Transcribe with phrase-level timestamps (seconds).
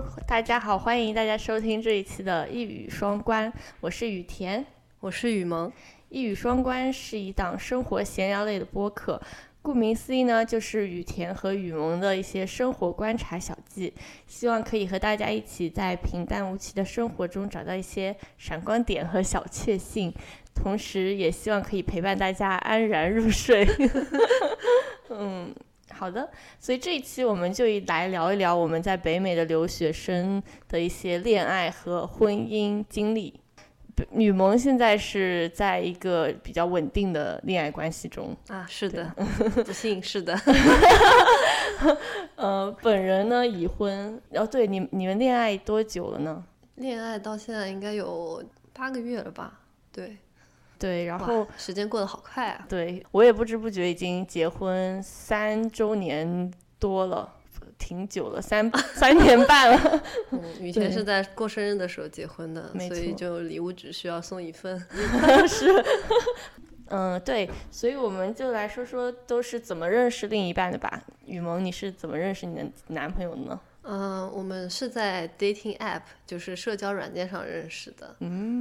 [0.00, 4.64] Hello，大家好，欢迎大家收听这一期的一语双关，我是雨田，
[5.00, 5.70] 我是雨萌。
[6.08, 9.20] 一语双关是一档生活闲聊类的播客，
[9.60, 13.92] 顾名思义呢，就是雨田和雨萌的一些生活观察小记，
[14.26, 20.14] 希望可以和大家一起在平淡无奇的生活中找到一些闪光点和小确幸，
[20.54, 23.68] 同时也希望可以陪伴大家安然入睡。
[25.10, 25.54] 嗯。
[26.00, 26.26] 好的，
[26.58, 33.38] 所以这一期我们就来聊一聊我们在北美的留学生的一些恋爱和婚姻经历。
[34.12, 39.04] 女萌现在是在一个比较稳定的恋爱关系中啊，是的，
[39.62, 40.34] 不幸是的。
[42.36, 46.42] 呃，本人呢已婚，然后对你你们恋爱多久了呢？
[46.76, 48.42] 恋爱到现在应该有
[48.72, 49.60] 八个月了吧？
[49.92, 50.16] 对。
[50.80, 52.64] 对，然后时间过得好快啊！
[52.66, 57.30] 对我也不知不觉已经结婚三周年多了，
[57.78, 60.02] 挺久了，三 三年半了。
[60.30, 64.82] 嗯，雨 田是在过生日的时候结婚的，所以就礼物只需要送一份。
[65.46, 65.84] 是，
[66.88, 71.02] 嗯，对，所以我们就来说说都是怎么认识另一半的吧。
[71.26, 73.60] 雨萌，你是怎么认识你的男朋友的呢？
[73.82, 78.14] 嗯，我们是在 dating app，就是社交软件上认识的。
[78.20, 78.59] 嗯。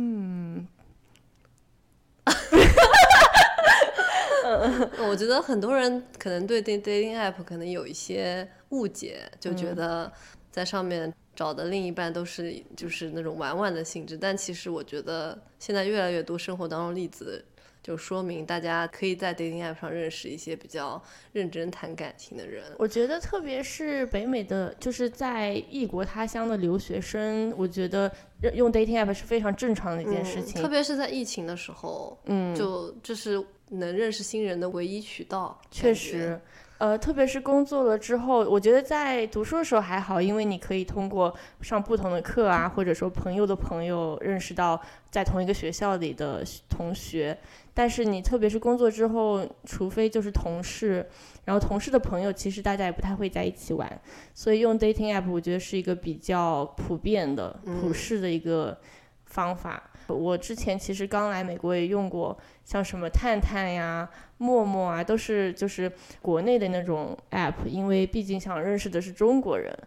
[5.10, 10.12] 我觉得很多人可能对 dating app 可能有一些误解，就觉得
[10.52, 17.44] 在上面找的另一半都是就是那种玩玩的性质，但其实我觉得现在越来越多生活当中例子。
[17.82, 21.02] 就说明大家可以在 dating app 上认识一些比较
[21.32, 22.62] 认真谈感情的人。
[22.78, 28.12] 我觉得，特别是北美的，就是在异国他乡的留学生，我觉得
[28.54, 30.62] 用 dating app 是非常正常的一件事情。
[30.62, 35.60] 特别是在疫情的时候，嗯，就这是能认识新人的唯一渠道。
[35.72, 36.40] 确实。
[36.80, 47.38] 呃，特别是工作了之后，我觉得在读书的时候还好，因为你可以通过上不同的课啊，或者说朋友的朋友认识到在同一个学校里的同学。
[47.74, 51.06] 但是你特别是工作之后，除非就是同事，
[51.44, 54.02] 然后同事的朋友其实大家也不太会在一起玩，
[54.34, 58.78] 所以用 dating app 我觉得是一个比较普遍的、普世的一个
[59.26, 59.89] 方法。
[60.16, 69.78] 我之前其实刚来美国也用过，像什么探探呀、陌陌啊，都是就是国内的那种 app，因为毕竟想认识的是中国人，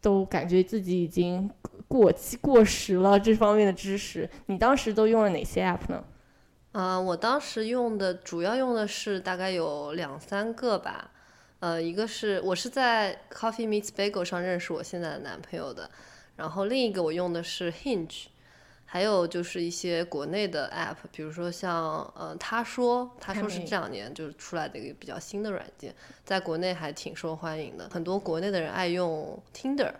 [0.00, 1.50] 都感觉自己已经
[1.88, 4.28] 过期过时了这方面的知识。
[4.46, 6.04] 你当时都用了哪些 app 呢？
[6.72, 11.10] 嗯，我当时用的主要用的是大概有两三个吧，
[11.60, 15.90] 呃，一个是我是在 Coffee Meets Bagel 上认识我现在的男朋友的，
[16.36, 18.26] 然后另一个我用的是 Hinge。
[18.92, 25.94] 还有就是一些国内的 app，比如说像呃，他说，他说是这两年就是出来的一个比较新的软件，
[26.26, 29.90] 在国内还挺受欢迎的，很多国内的人爱用 Tinder，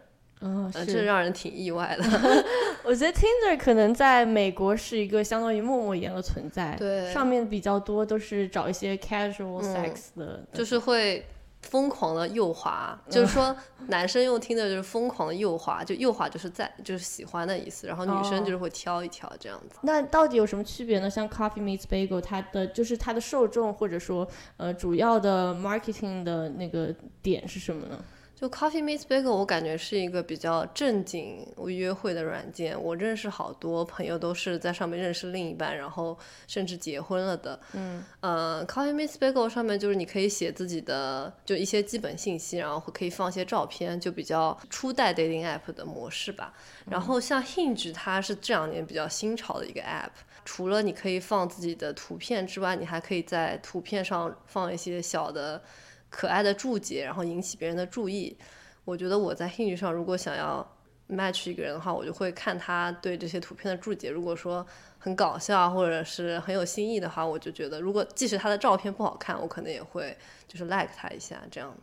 [0.42, 2.04] 嗯，这让人挺意外的。
[2.84, 11.24] 我觉得 Tinder 可能在美国是一个相当于陌陌一样的存在，对，上面比较多都是找一些 casual sex 的，就是会。
[11.62, 13.56] 疯狂的右滑， 就是说
[13.88, 19.76] 男生用听的就是疯狂的右滑，就右滑就是在就是喜欢的意思，然后女生就是会挑一挑这样子。
[19.82, 21.08] 那到底有什么区别呢？
[21.08, 27.98] 像 Coffee Meets Bagel，它的就是它的受众或者说呃主要的 marketing 的那个点是什么呢？
[28.42, 32.76] 就 Coffee Meets Bagel，我感觉是一个比较正经约会的软件。
[32.82, 37.60] 我认识好多朋友都是在上面认识另一半，然后甚至结婚了的。
[37.72, 46.52] 嗯，呃，Coffee Meets Bagel 上面就是你可以写自己的就一些基本信息，然后可以放一些照片，就比较初代 dating app 的模式吧。
[46.90, 50.10] 然后像 Hinge，它是这两年比较新潮的一个 app，
[50.44, 55.62] 除了你可以放自己的图片之外，你还可以在图片上放一些小的。
[56.12, 58.36] 可爱的注解，然后引起别人的注意。
[58.84, 60.76] 我觉得我在 Hinge 上，如果想要
[61.08, 64.10] match 一个人的话，我就会看他对这些图片的注解。
[64.10, 64.64] 如果说
[64.98, 70.14] 很搞笑或者是很有新意的话，我就觉得，如果即使他的照片不好看，我可能也会
[70.46, 71.74] 就是 like 他一下这样。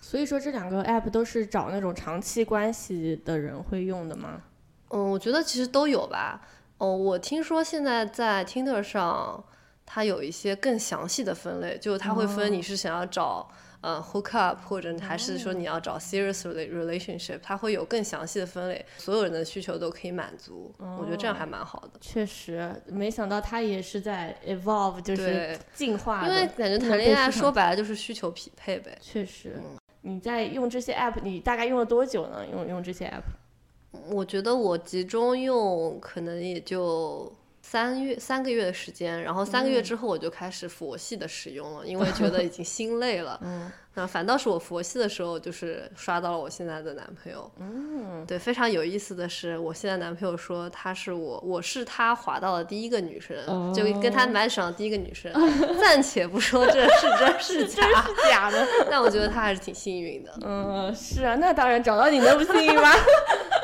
[0.00, 4.42] 所以说这两个 app 都是找那种长期关系的人会用的吗？
[4.90, 6.42] 嗯，我觉得其实都有吧。
[6.78, 9.44] 哦，我听说现在在 Tinder 上。
[9.84, 13.48] 它有一些更详细的分类，就它会分你是想要找
[13.82, 20.72] 呃 hook up，或者还是说你要找 serious relationship，它会有更详细的分类，所有人的需求都可以满足。
[20.78, 21.98] 我觉得这样还蛮好的。
[22.00, 26.26] 确实，没想到它也是在 evolve，就是进化。
[26.26, 28.96] 因为感觉谈恋爱说白了就是需求匹配呗。
[29.00, 29.60] 确实，
[30.02, 32.46] 你在用这些 app，你大概用了多久呢？
[32.50, 34.00] 用用这些 app？
[34.08, 37.30] 我觉得我集中用可能也就。
[37.62, 43.40] 三月三个月的时间，然后三个月之后我就开始佛系的使用了，因为觉得已经心累了。
[43.42, 47.50] 嗯 那反倒是我佛系的时候，就是刷到了我现在的男朋友。
[47.58, 53.36] 嗯，对，非常有意思的是，我现在男朋友说他是我，我是他滑到的第一个女生，
[53.74, 55.30] 就跟他哦 match 上的第一个女生。
[55.78, 58.66] 暂且不说这是真是假，是假的。
[58.90, 60.32] 但我觉得他还是挺幸运的。
[60.40, 62.90] 嗯，是啊，那当然找到你能不幸运吗？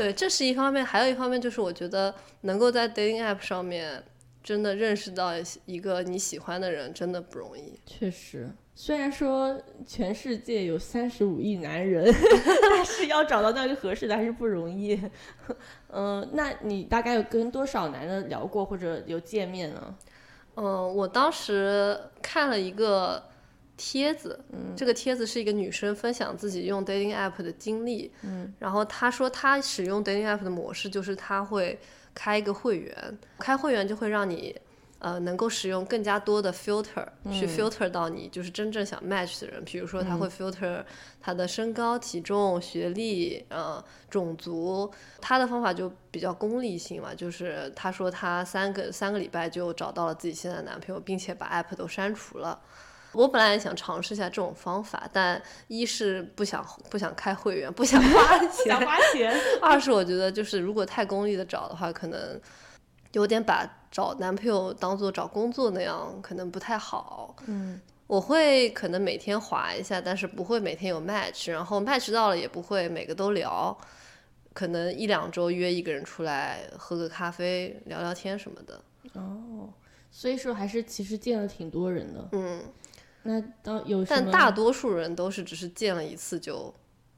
[0.00, 4.02] 对，这是一方面，还有一方面就是我觉得能够在 dating app 上面
[4.42, 5.32] 真的认识到
[5.66, 7.78] 一个你喜欢的人，真的不容易。
[7.84, 12.10] 确实，虽然说全世界有三十五亿男人，
[12.70, 14.98] 但是要找到那个合适的还是不容易。
[15.92, 19.94] 嗯、那你大概有跟多少男的聊过或者有见面呢？
[20.54, 23.22] 嗯，我当时看了一个
[23.82, 24.38] 帖子，
[24.76, 31.78] 这个帖子是一个女生分享自己用 dating app 的经历，嗯，然后她说她使用 dating app 的模式就是她会
[32.14, 34.54] 开一个会员，开会员就会让你。
[35.02, 40.84] 呃，能够使用更加多的 filter 去 filter 到你就是真正想 match 的人，比如说他会 filter
[41.22, 52.60] 他的身高、体重、学历、呃种族，他的方法就比较功利性嘛，就是他说他三个三个礼拜就找到了自己现在的男朋友，并且把 app 都删除了。
[53.12, 59.34] 我本来也想尝试一下这种方法，但一是不想不想开会员，不想花钱；花钱。
[59.60, 62.40] 二是我觉得就是如果太功利的找的话，可能
[63.12, 67.36] 有点把找男朋友当做找工作那样，可能不太好。
[67.46, 73.78] 嗯我会可能每天划一下，但是不会每天有 match，然后 match 到了也不会每个都聊，
[74.52, 78.82] 可能一两周约一个人出来喝个咖啡聊聊天什么的。
[79.12, 79.72] 哦，
[80.10, 82.28] 所以说还是其实见了挺多人的。
[82.32, 82.60] 嗯，
[83.22, 84.04] 那当有？
[84.04, 86.72] 但大多数人都是只是见了一次就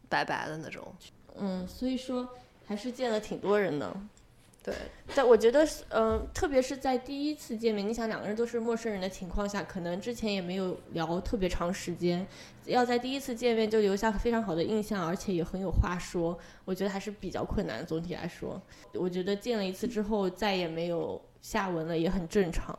[0.08, 0.94] 拜拜的那种。
[1.37, 2.28] 嗯，所以说
[2.66, 3.94] 还是见了挺多人的。
[4.64, 4.72] 对，
[5.12, 12.25] 但我觉得嗯，呃，特别是在第一次见面，你想两个人都是陌生人的情况下，可能之前也没有聊特别长时间，
[12.66, 17.84] 要在第一次见面就留下非常好的印象，而且也很有话说，我觉得还是比较困难。
[17.84, 18.62] 总体来说，
[18.94, 22.78] 我觉得见了一次之后再也没有下文了，也很正常。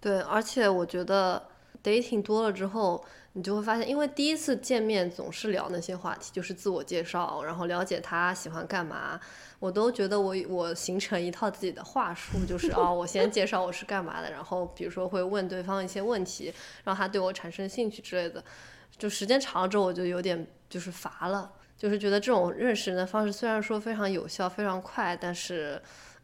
[0.00, 1.46] 对，而且我觉得
[1.82, 9.20] dating 多了之后，你就会发现，因为第一次见面总是聊那些话题，就是自我介绍，然后了解他喜欢干嘛。
[9.58, 16.52] 我都觉得我我形成一套自己的话术，就是 哦，我先介绍我是干嘛的，然后比如说会问对方一些问题，
[16.84, 18.42] 让他对我产生兴趣之类的。
[18.96, 25.80] 就时间长了之后，我就有点就是乏了，就是觉得这种认识人的方式虽然说非常有效、非常快，但是。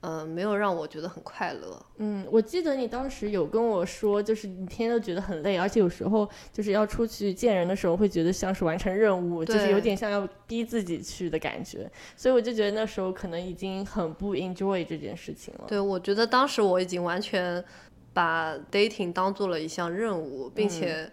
[0.07, 1.81] 嗯，没有让我觉得很快乐。
[1.97, 11.91] 嗯，我记得你当时有跟我说，就是你天天都觉得很累，而且有时候就是要出去见人的时候，会觉得像是完成任务，就是有点像要逼自己去的感觉。
[12.15, 15.65] 所以我就觉得那时候可能已经很不 enjoy 这件事情了。
[15.67, 17.65] 对，我觉得当时我已经完全
[18.13, 21.11] 把 dating 当做了一项任务，并且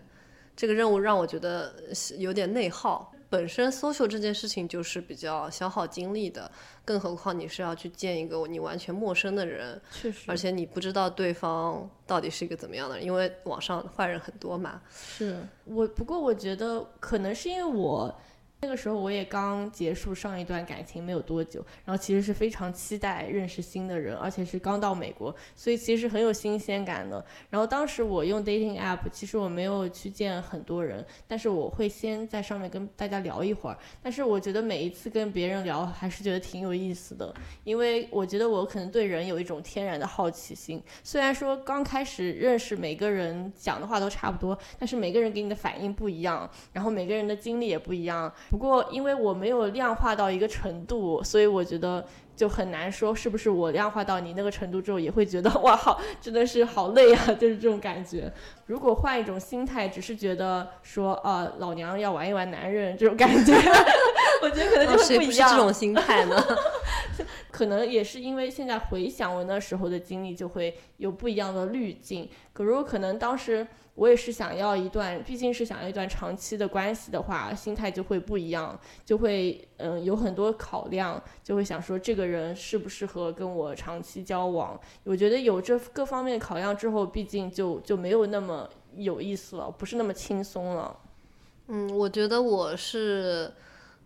[0.53, 3.13] 这个任务让我觉得是有点内耗。
[3.31, 6.51] 本身 social 这件事情就是比较消耗精力的，
[6.83, 14.81] 更何况你是要去见一个你完全陌生的人，确实，而且你不知道对方到底是一个怎么样的人，因为网上坏人很多嘛。
[14.91, 18.13] 是我，不过我觉得可能是因为我
[18.63, 27.25] 那个时候我也刚结束上一段感情没有多久，然后其实是非常期待认识新的人，而且是刚到美国，所以其实很有新鲜感的。
[27.49, 33.77] 然后当时我用 dating app，其实我没有去见很多人，但是我会先在上面跟大家聊一会儿。
[33.99, 40.79] 但是我觉得每一次跟别人聊，还是觉得挺有意思的，因为我觉得我可能对人有一种天然的好奇心。
[41.03, 48.31] 虽然说刚开始认识每个人讲的话都差不多，但是每个人给你的反应不一样，然后每个人的经历也不一样。
[48.51, 52.05] 不过因为我没有量化到一个程度，所以我觉得
[52.35, 58.29] 就很难说是不是我量化到你那个程度之后，也会觉得 哇好，真的是好累啊，就是这种感觉。
[58.65, 63.53] 如果换一种心态，只是觉得说啊老娘要玩一玩男人这种感觉，
[64.43, 65.47] 我觉得可能就会不一样。
[65.47, 66.35] 不是这种心态呢？
[67.51, 72.27] 可能也是因为现在回想我那时候的经历，就会有不一样的滤镜。
[72.51, 73.65] 可如果可能当时
[74.01, 84.79] 我也是想要一段，毕竟是想要一段长期的关系的话，心态就会不一样，就会嗯有很多考量，就会想说这个人适不适合跟我长期交往。
[85.03, 90.97] 我觉得有这各方面考量之后，毕竟就就没有那么有意思了，不是那么轻松了。
[91.67, 93.53] 嗯，我觉得我是，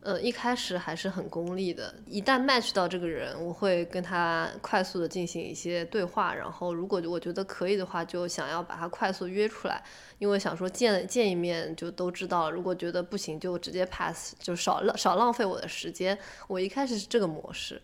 [0.05, 1.91] 呃，一开始还是很功利的。
[2.05, 9.83] 一旦 match 到这个人，我会跟他快速的进行一些对话，然后如果我觉得可以的话，就想要把他快速约出来，
[10.19, 12.51] 因为想说见见一面就都知道了。
[12.51, 16.15] 如果觉得不行，就直接 pass，就少浪少浪费我的时间。
[16.47, 17.81] 我一开始是这个模式。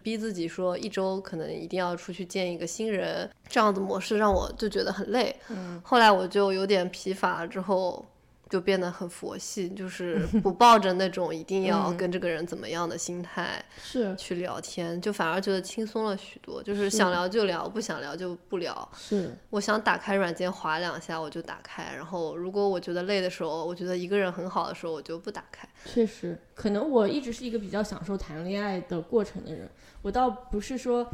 [0.00, 5.34] 逼自己说一周可能一定要出去见一个新人，这样的模式让我就觉得很累。
[5.48, 8.04] 嗯，后来我就有点疲乏了，之后
[8.50, 16.62] 就变得很佛系，就是 不抱着那种一定要嗯跟这个人怎么样的心态是去聊天，就反而觉得轻松了许多。
[16.62, 18.88] 就是想聊就聊，不想聊就不聊。
[18.96, 25.68] 是，我想打开软件划两下我就打开，然后如果我觉得累的时候，我觉得一个人很好的时候，我就不打开。
[25.84, 29.68] 确实，可能我一直是一个比较享受谈恋爱的过程的人，
[30.02, 31.08] 我倒不是说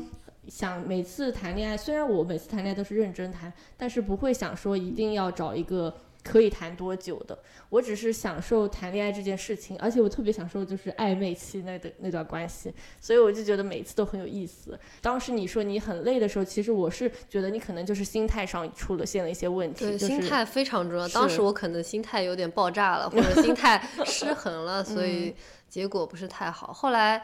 [0.49, 14.79] 想每次谈恋爱，虽然我每次谈恋爱都是认真谈，但是不会想说一定要找一个可以谈多久的，我只是享受谈恋爱这件事情，而且我特别享受就是暧昧期那的那段关系，所以我就觉得每次都很有意思。
[15.01, 21.09] 当时你说你很累的时候，其实我是觉得你可能就是心态上出了现了一些问题，对，就是心态非常重要。
[21.09, 25.35] 当时我可能心态有点爆炸了，或者心态失衡了， 所嗯以
[25.69, 26.73] 结果不是太好。
[26.73, 27.23] 后来，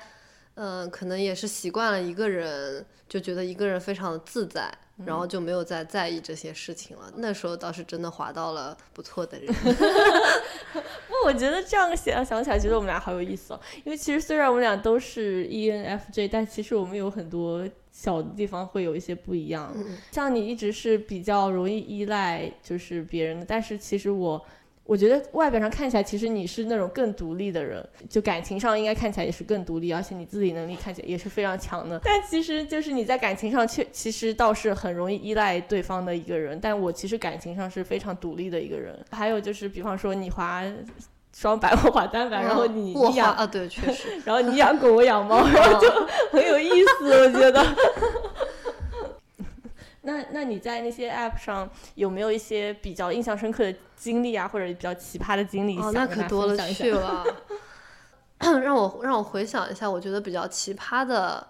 [0.54, 4.72] 嗯、可能也是习惯了一个人，就觉得一个人非常的自在，
[5.04, 7.12] 然嗯后就没有再在意这些事情了。
[7.16, 9.52] 那时候倒是真的划到了不错的人。
[10.72, 13.60] 不，我觉得这样想想起来，觉得我们俩好有意思哦。
[13.84, 19.72] 因为其实虽然我们俩都是 E ENFJ，但其实我们有很多小的地方会有一些不一样。
[19.74, 24.44] 嗯像你一直是比较容易依赖就是别人的，但是其实我。
[24.86, 32.00] 我觉得外表上看起来，其实你是那种更独立的人，就感情上应该看起来也是更独立，而且你自理能力看起来也是非常强的。
[32.04, 38.96] 但其实就是你在感情上却其实倒是很容易依赖对方的一个人，但我其实感情上是非常独立的一个人。
[39.10, 40.62] 还有就是，比方说你滑
[41.34, 44.08] 双板，我滑单板，然后你你养啊，对，确实。
[44.24, 45.90] 然后你养狗，我养猫，然后就
[46.30, 47.66] 很有意思，我觉得。
[50.06, 55.76] 那那你在那些 app 上有没有一些比较印象深刻的经历啊，或者比较奇葩的经历？
[55.78, 57.24] 哦，那可多了去了。
[58.38, 61.46] 让我让我回想一下，我觉得比较奇葩的，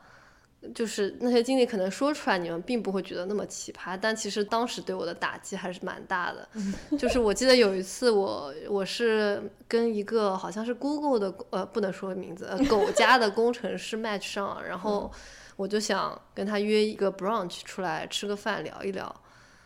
[0.72, 6.48] 就是那些经历，可能说出来你们并不会觉得那么奇葩，但其实当时对我的打击还是蛮大的。
[6.96, 15.10] 就是我记得有一次我，我是跟一个好像是 Google 的呃不能说名字，呃狗家的工程师 match 上，然后
[15.56, 19.14] 我就想跟他约一个 brunch 出来吃个饭聊一聊。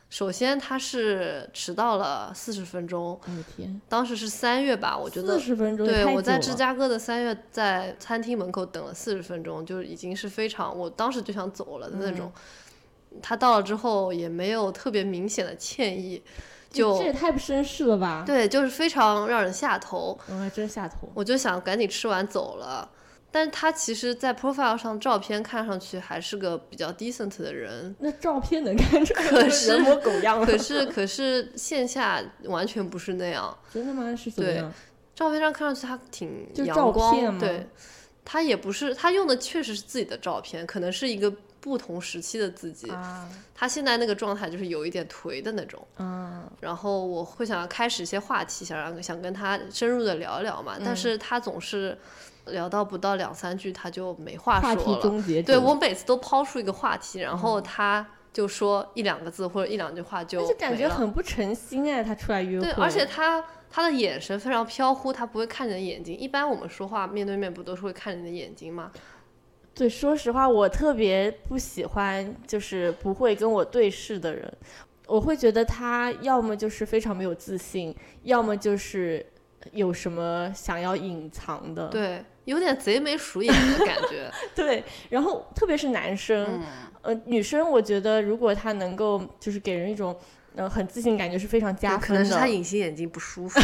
[0.08, 12.32] 首先他是迟到了四十分钟，我的天，当时是三月吧，我觉得四十分钟也对，我在芝加哥的三月，在餐厅门口等了四十分钟，就已经是非常，我当时就想走了的那种。
[12.34, 12.42] 嗯
[13.20, 16.22] 他到了之后也没有特别明显的歉意，
[16.70, 18.22] 就这也太不绅士了吧？
[18.24, 20.16] 对，就是非常让人下头。
[20.28, 21.10] 我还真下头。
[21.12, 22.88] 我就想赶紧吃完走了。
[23.32, 30.44] 但是他其实，在 profile 上照片看上去还是个比较 decent 的人，那照片能看出来可是人模狗样了。
[30.46, 33.56] 可是可是线下完全不是那样。
[33.72, 34.14] 真的吗？
[34.16, 34.72] 是怎么对样？
[35.14, 37.66] 照片上看上去他挺阳光，对，
[38.24, 42.90] 他也不是，他用的确实是自己的照片，可能是一个不同时期的自己。
[42.90, 45.86] 啊他现在那个状态就是有一点颓的那种。
[45.98, 51.96] 啊，然后我会想要开始一些话题，想让想跟他深入的聊一聊嘛，嗯但是他总是
[52.50, 55.02] 聊到不到两三句他就没话话题说了。
[55.02, 55.42] 终结。
[55.42, 62.64] 对我每次都抛出一个话题，然后他就说一两个字或者一两句话就但是感觉很不诚心哎，他出来约会。
[62.64, 66.16] 对，而且他他的眼神非常飘忽，他不会看你的眼睛。
[66.16, 68.92] 一般我们说话面对面不都是会看你的眼睛吗？
[69.74, 74.52] 对，说实话，我特别不喜欢就是不会跟我对视的人。
[75.06, 77.92] 我会觉得他要么就是非常没有自信，
[78.22, 79.24] 要么就是
[79.72, 81.88] 有什么想要隐藏的。
[81.88, 84.30] 对，有点贼眉鼠 眼的感觉。
[84.54, 86.62] 对，然后特别是男生，嗯，
[87.02, 90.16] 呃，女生我觉得如果她能够就是给人一种
[90.56, 92.08] 呃很自信感觉是非常加可分的。
[92.08, 93.60] 可能是她隐形眼镜不舒服。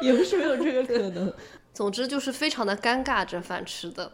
[0.00, 1.32] 也不是没有这个可能。
[1.74, 4.10] 总之就是非常的尴尬，这饭吃的。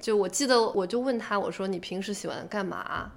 [0.00, 3.12] 就我记得，我就问他，我说你平时喜欢干嘛？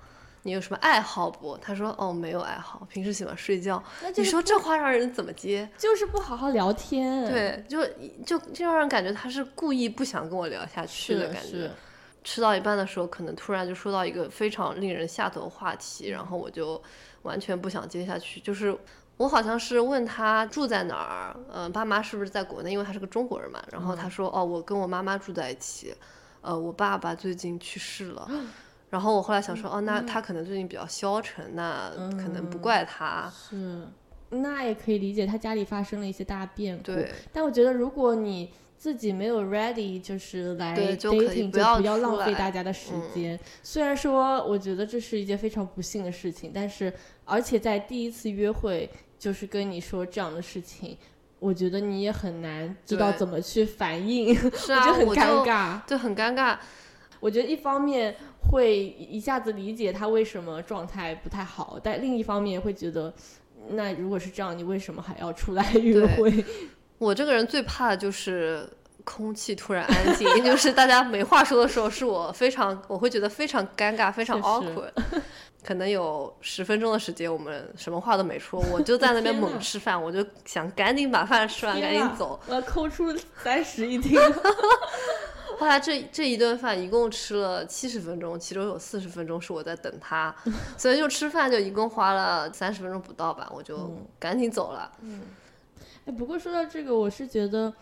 [0.45, 1.57] 你有什么爱好不？
[1.57, 3.83] 他说哦，没有爱好，平时喜欢睡觉。
[4.03, 5.67] 那就你说这话让人怎么接？
[5.75, 7.83] 就是不好好聊天。，对，就
[8.23, 11.71] 就就让人感觉他是故意不想跟我聊下去的感觉。
[12.23, 16.79] 吃到一半的时候，可能突然就说到一个非常令人下头的话题，然后我就
[17.23, 18.39] 完全不想接下去。
[18.39, 18.77] 就是
[19.17, 23.63] 我好像是问他住在哪儿，嗯、爸妈是不是在国内，因为他是个中国人嘛。
[23.71, 25.95] 然后他说，哦，我跟我妈妈住在一起，
[26.41, 28.29] 呃，我爸爸最近去世了。
[28.95, 33.29] 然后我后来想说，哦，那他可能最近比较消沉，那可能不怪他。
[33.29, 33.85] 是，
[34.29, 36.83] 那也可以理解，他家里发生了一些大变故。
[36.83, 43.37] 对，但我觉得如果你自己没有 ready，就是来 dating，不就不要浪费大家的时嗯间。
[43.61, 46.93] 虽然说我觉得这是一件非常不幸的事情，但是
[47.25, 50.97] 而且在第一次约会就是跟你说这样的事情，
[51.39, 55.85] 我觉得你也很难知道怎么去反应，是啊，我觉得很尴尬。
[55.85, 56.57] 就，很尴尬。
[57.19, 58.15] 我觉得一方面
[58.49, 63.13] 会一下子理解他为什么状态不太好，但另一方面会觉得，
[63.69, 66.45] 那如果是这样，你为什么还要出来约会？
[66.97, 68.67] 我这个人最怕的就是
[69.03, 74.91] 空气突然安静，就是大家没话说的时候，是我非常我会觉得非常尴尬，非常 awkward。
[75.63, 82.39] 可能有十分钟的时间，我们什么话都没说，我就在那边猛吃饭，我就想赶紧把饭吃完，赶紧走。
[82.47, 83.11] 我要抠出
[83.43, 84.19] 三室一厅。
[85.57, 90.35] 后来这这一顿饭一共吃了七十分钟，其中有四十分钟是我在等他，
[90.77, 94.91] 所以就吃饭就一共花了三十分钟不到吧，我就赶紧走了。
[95.01, 95.21] 嗯，
[96.05, 97.73] 哎，不过说到这个，我是觉得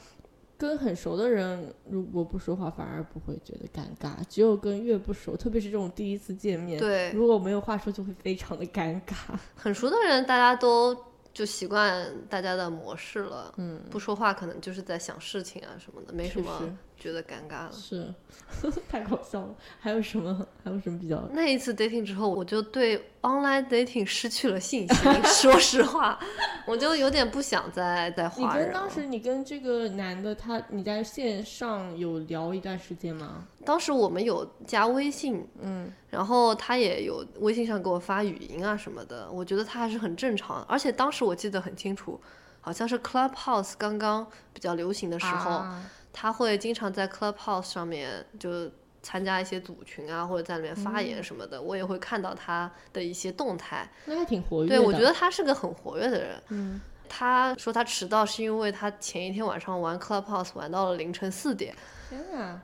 [0.57, 9.13] 跟很熟的人如果不说话，反而不会觉得尴尬，只有跟越不熟，特别是这种第一次见面，对，如果没有话说，就会非常的尴尬。
[9.55, 10.95] 很熟的人，大家都
[11.33, 16.61] 就习惯大家的模式了，嗯，不说话可能就是在想事情啊什么的，没什么。
[17.00, 18.13] 觉得尴尬了，是
[18.88, 19.55] 太搞笑了。
[19.79, 20.45] 还有什么？
[20.63, 21.21] 还有什么比较？
[21.31, 25.13] 那一次 dating 之后，我就对 online dating 失去了信心。
[25.25, 26.17] 说实话，
[26.65, 28.31] 我就有点不想再再。
[28.38, 33.45] 你跟当时你跟这个男的，他你在线上有聊一段时间吗？
[33.65, 39.29] 当时我们有加微信，嗯，然后他也有微信上给我发语音啊什么的。
[39.31, 42.19] 我觉得他还是很正常，而且当时我记得很清楚，
[42.62, 45.65] 好像是 Clubhouse 刚刚比较流行的时候。
[46.13, 53.91] 他会经常在 Clubhouse 上面就参加一些组群啊，或者在里面发言什么的，我也会看到他的一些动态。
[54.05, 54.70] 那还挺活跃。
[54.70, 56.41] 对，我觉得他是个很活跃的人。
[56.50, 56.79] 嗯。
[57.10, 61.75] 他说他迟到是因为他前一天晚上玩 Clubhouse 玩到了凌晨四点。
[62.10, 62.63] 天啊！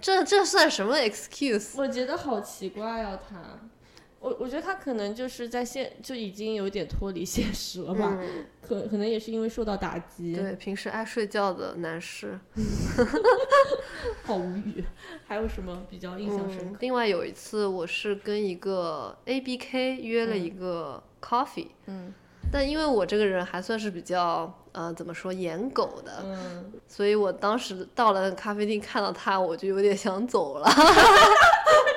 [0.00, 1.72] 这这算什么 excuse？
[1.76, 3.36] 我觉得好奇怪哦，他。
[4.20, 8.18] 我我觉得他可能就是在现就已经有点脱离现实了吧，
[8.60, 10.34] 可可能也是因为受到打击。
[10.34, 12.38] 对，平时爱睡觉的男士，
[14.24, 14.84] 好无语。
[15.24, 16.78] 还有什么比较印象深刻？
[16.80, 22.12] 另外有一次，我是跟一个 A B K 约了一个 coffee，嗯，
[22.50, 30.68] 但因为我这个人还算是比较呃怎么说颜狗的，嗯，所以我当时到了咖啡厅看到他，我就有点想走了。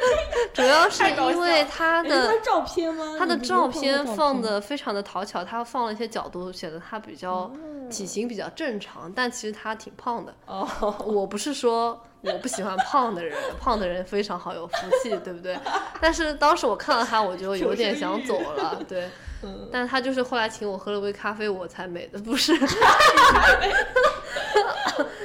[0.54, 3.16] 主要是因为他的照片吗？
[3.18, 7.52] 他的照片放的非常的讨巧，他放了一些角度，显得他比较
[7.90, 10.34] 体型比较正常，但其实他挺胖的。
[10.46, 10.68] 哦，
[11.06, 15.58] 我不是说我不喜欢胖的人，胖的人非常好，有福气，对不对？
[16.00, 19.10] 但是当时我看到他，我就有点想走了，对。
[19.72, 22.56] 但他就是后来请我喝了杯咖啡，我才美的，不是。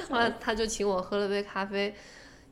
[0.08, 1.94] 后来他就请我喝了杯咖啡。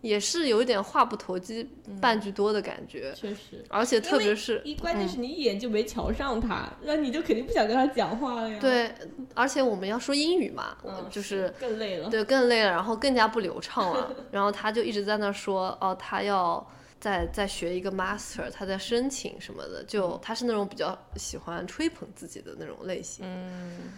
[0.05, 1.67] 也是有一点话不投机
[1.99, 8.59] 半句多的感觉，确实，而且特别是，一关键是你一眼就没瞧上他，那你就肯定不想跟他讲话了呀。
[8.61, 8.95] 对，
[9.35, 10.77] 而且我们要说英语嘛，
[11.11, 14.15] 就是更累了，对，更累了，然后更加不流畅了。
[14.31, 23.25] 然后他就一直在那说，哦，他要再再学一个 master，他在申请什么的，就他是那种比较喜欢吹捧自己的那种类型。
[23.27, 23.95] 嗯。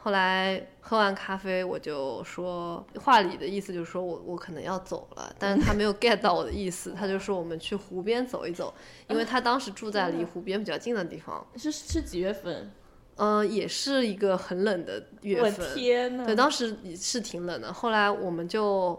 [0.00, 8.72] 后来喝完咖啡，我就说话里的意思就是说我我可能要走了，但是他没有 get 到我的意思，他就说我们去湖边走一走，
[9.08, 11.46] 因为他当时住在离湖边比较近的地方。
[11.56, 12.70] 是是几月份？
[13.16, 15.74] 嗯，也是一个很冷的月份。
[15.74, 17.72] 天呐，对，当时是挺冷的。
[17.72, 18.98] 后来我们就。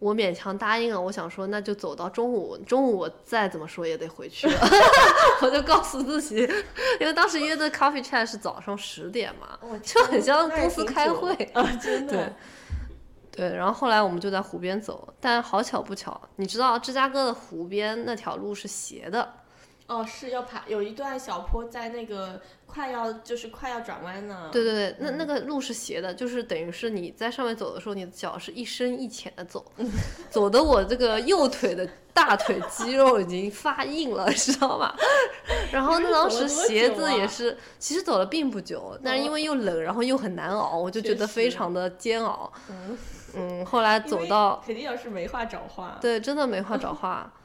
[0.00, 4.68] 我勉强答应了，我想说那就走到中午，中午我再怎么说也得回去了，
[5.42, 6.38] 我就告诉自己，
[6.98, 12.32] 因为当时约的 coffee chat 是早上十点嘛，就很像公司开会啊，真的。
[13.30, 19.34] 对，对，然后后来我们就在湖边走，但好巧不巧，你知道芝加哥的湖边那条路是斜的。
[19.90, 24.48] 哦，是要爬有一段小坡，在那个快要就是快要转弯呢。
[24.52, 29.64] 对对对，那那个路是斜的，就是等于是你在上面走的时候，你的脚是一深一浅的走，
[30.30, 34.94] 走的我这个右腿的大腿肌肉已经发硬了， 知道吗？
[35.72, 42.52] 然后那当时鞋子也是，其实走了并不久，但是因为又冷，然后又很难熬，我就觉得非常的煎熬。
[42.68, 42.96] 嗯
[43.34, 45.98] 嗯，后来走到肯定要是没话找话。
[46.00, 47.28] 对，真的没话找话。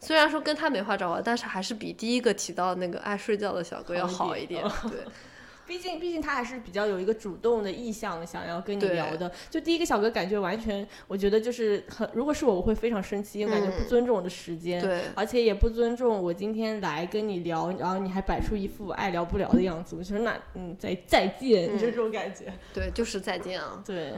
[0.00, 4.62] 虽然说跟他没话找话，但是还是比第一个提到那个爱睡觉的小哥要好一点。
[4.84, 5.00] 对，
[5.66, 9.30] 毕竟毕竟他还是比较有一个主动的意向，想要跟你聊的。
[9.50, 22.52] 就第一个小哥感觉完全，我觉得就是很，如果是我，我会非常生气，因为感觉不尊重我的时间，对，而且也不尊重我今天来跟你聊，然后你还摆出一副爱聊不聊的样子，我说那嗯再再见，就这种感觉。
[22.72, 23.82] 对，就是再见啊。
[23.84, 24.14] 对。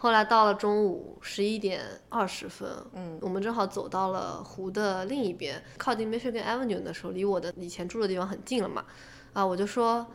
[0.00, 8.84] 后来到了中午十一点二十分，嗯，我们正好走到了湖的另一边，靠近 Michigan Avenue 的时候，离我的以前住的地方很近了嘛，
[9.32, 10.06] 啊，我就说，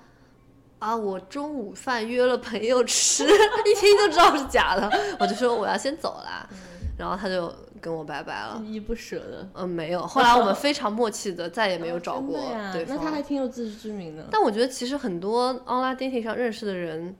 [0.79, 6.49] 啊，我中午饭约了朋友吃， 一听就知道是假的，我就说我要先走了，
[6.97, 8.61] 然后他就跟我拜拜了。
[8.63, 9.49] 依依不舍的。
[9.55, 10.07] 嗯，没有。
[10.07, 12.39] 后来我们非常默契的，再也没有找过
[12.71, 12.95] 对方。
[12.95, 14.25] 那他还挺有自知之明的。
[14.31, 17.13] 但我觉得其实很多 online dating 上认识的人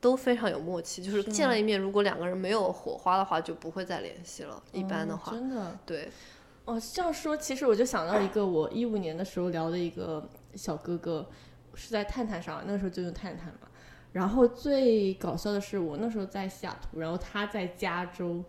[0.00, 4.62] 都非常有默契，就是见了一面，如果两个人没有火花的话，就不会再联系了。
[4.72, 5.78] 一般的哦话，真的。
[5.84, 6.08] 对，
[6.64, 11.26] 哦，这样说，其实我就想到一个我一五年的时候聊的一个小哥哥，
[11.74, 13.68] 是在探探上，那个时候就用探探嘛。
[14.12, 18.42] 然后最搞笑的是，我那时候在西雅图，然后他在加州，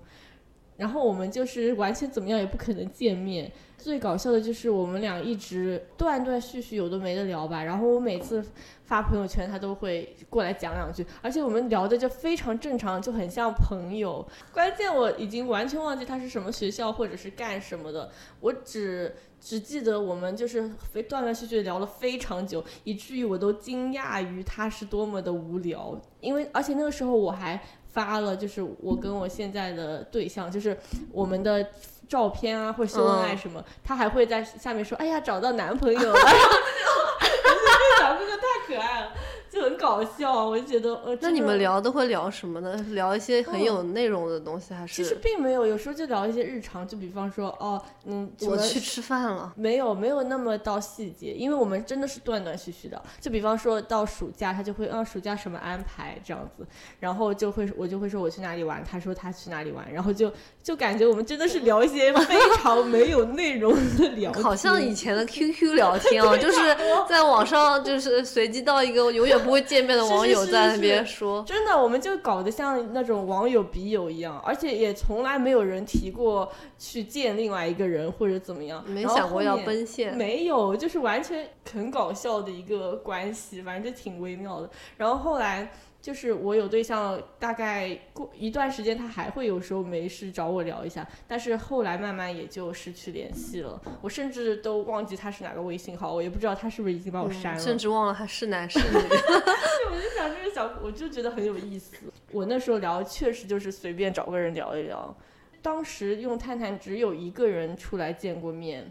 [0.80, 3.52] 然后我们就是完全怎么样也不可能见面。
[3.78, 8.44] 最搞笑的就是我们俩一直断断续续有的没的聊吧，然后我每次
[8.84, 14.28] 发朋友圈，他都会过来讲两句，而且我们聊的就非常正常，就很像朋友。
[14.52, 18.12] 关键我已经完全忘记他是什么学校或者是干什么的，
[18.42, 25.98] 我只只记得我们就是非断断续续聊了非常久，以至于我都惊讶于他是多么的无聊。
[26.20, 27.58] 因为而且那个时候我还
[28.00, 30.78] 发了，就是我跟我现在的对象，就是
[31.12, 31.68] 我们的
[32.08, 37.60] 照片啊，或者秀恩爱什么，他还会在下面说：“哎呀，找到男朋友了。” 我觉得
[37.98, 39.12] 这小哥哥太可爱了，
[39.52, 40.48] 就很搞笑。
[40.48, 42.76] 我就觉得，呃，那你们聊都会聊什么呢？
[42.92, 49.52] 聊一些很有内容的东西，还嗯其实并没有，有时候就聊一些日常，就比方说，哦，嗯，我去吃饭了？
[49.56, 53.02] 没有没有那么到细节，因为我们真的是断断续续的。
[53.20, 56.66] 就比方说到暑假，他就会啊暑假什么安排这样子，
[57.00, 60.32] 然后就会我就会说我去哪里玩，他说他去哪里玩，然后就
[60.62, 66.60] 就感觉我们真的是聊一些 非常没有内容的聊天，好像以前的 QQ 聊天哦，就是
[67.08, 80.16] 在网上就是随机到一个永远不会见面的网友在那是边说，真的，我们就搞得像那种网友笔友一样，而且也从来没有人提过去见另外一个人或者怎么样，没想过要奔现。
[80.16, 84.70] 没有，就是完全很搞笑的一个关系，反正就挺微妙的。
[84.98, 85.72] 然后后来
[86.02, 93.80] 就是我有对象，大概过一段时间，他还会有时候没事找我聊一下，但是后来慢慢也就失去联系了。
[94.02, 97.60] 我甚至都忘记他是哪个微信号，我也不知道他是不是已经把我删了。
[97.60, 98.86] 嗯甚至忘了他是男是女。
[99.92, 101.98] 我就想这个小，我就觉得很有意思。
[102.32, 105.14] 我那时候聊，确实就是随便找个人聊一聊。
[105.62, 108.90] 当时用探探只有一个人出来见过面，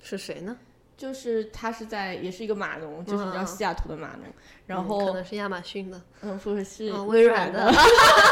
[0.00, 0.56] 是谁呢？
[0.98, 4.24] 就是他是在也是一个码农，就是你知道西雅图的码农，
[4.66, 7.72] 然嗯可能是亚马逊的，嗯不是嗯微微软的的，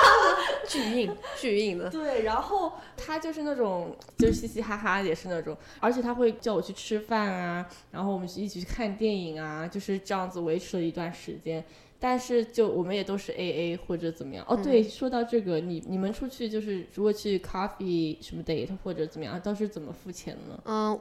[0.68, 1.88] 巨硬巨硬的。
[1.88, 11.64] 对，然后他就是那种就是嘻嘻哈哈也是那种，而且他会叫我去吃饭啊，然后我们一起去看电影啊，就是这样子维持了一段时间。
[11.98, 14.44] 但是就我们也都是 A A 或者怎么样。
[14.46, 20.60] 哦，对，说到这个，你你们出去就是如果去 coffee 什么 date 或者怎么样，都是怎么付钱呢？
[20.66, 21.00] 嗯，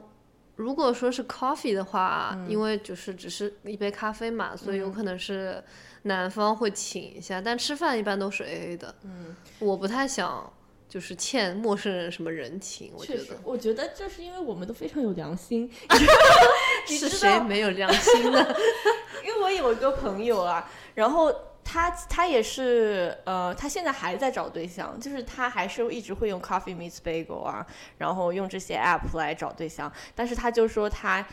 [0.56, 5.62] 如果说是 coffee 的话，嗯因为就是只是一杯咖啡嘛，所以有可能是
[6.02, 8.94] 男方会请一下，但吃饭一般都是 A A 的。
[9.02, 10.50] 嗯，我不太想
[10.88, 15.70] 就是欠陌生人什么人情，我觉得，我觉得就是因为我们都非常有良心。
[16.88, 18.38] 你是知道谁没有良心呢？
[19.26, 21.34] 因为我有一个朋友啊，然后
[21.76, 27.66] 他他也是呃，他现在还在找对象，就是他还是一直会用 Coffee Meets Bagel 啊，
[27.98, 31.26] 然后用这些 app 来找对象，但是他就说他。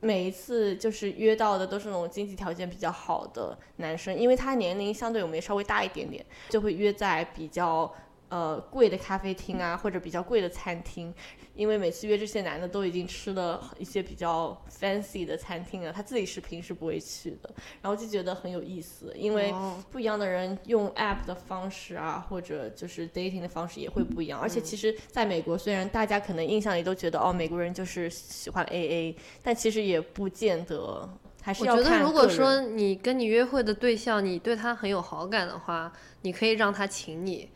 [0.00, 7.92] 每一次就是约到的都是那种经济条件比较好的男生，因为他年龄相对我们也稍微大一点点，就会约在比较
[8.28, 11.12] 呃贵的咖啡厅啊，或者比较贵的餐厅，
[11.58, 17.50] 因为每次约这些男的都已经吃了一些比较 fancy 的餐厅了，他自己是平时不会去的，
[17.82, 24.38] 然后就觉得很有意思，因为哦不一样的人用 app 的方式啊，或者就是 dating 的方式也会不一样。
[24.40, 31.10] 而且其实在美国，虽然大家可能印象里都觉得哦，美国人就是喜欢 AA，但其实也不见得，
[31.42, 35.92] 还是我觉得如果说你跟你约会的对象，你对他很有好感的话，
[36.22, 37.50] 你可以让他请你，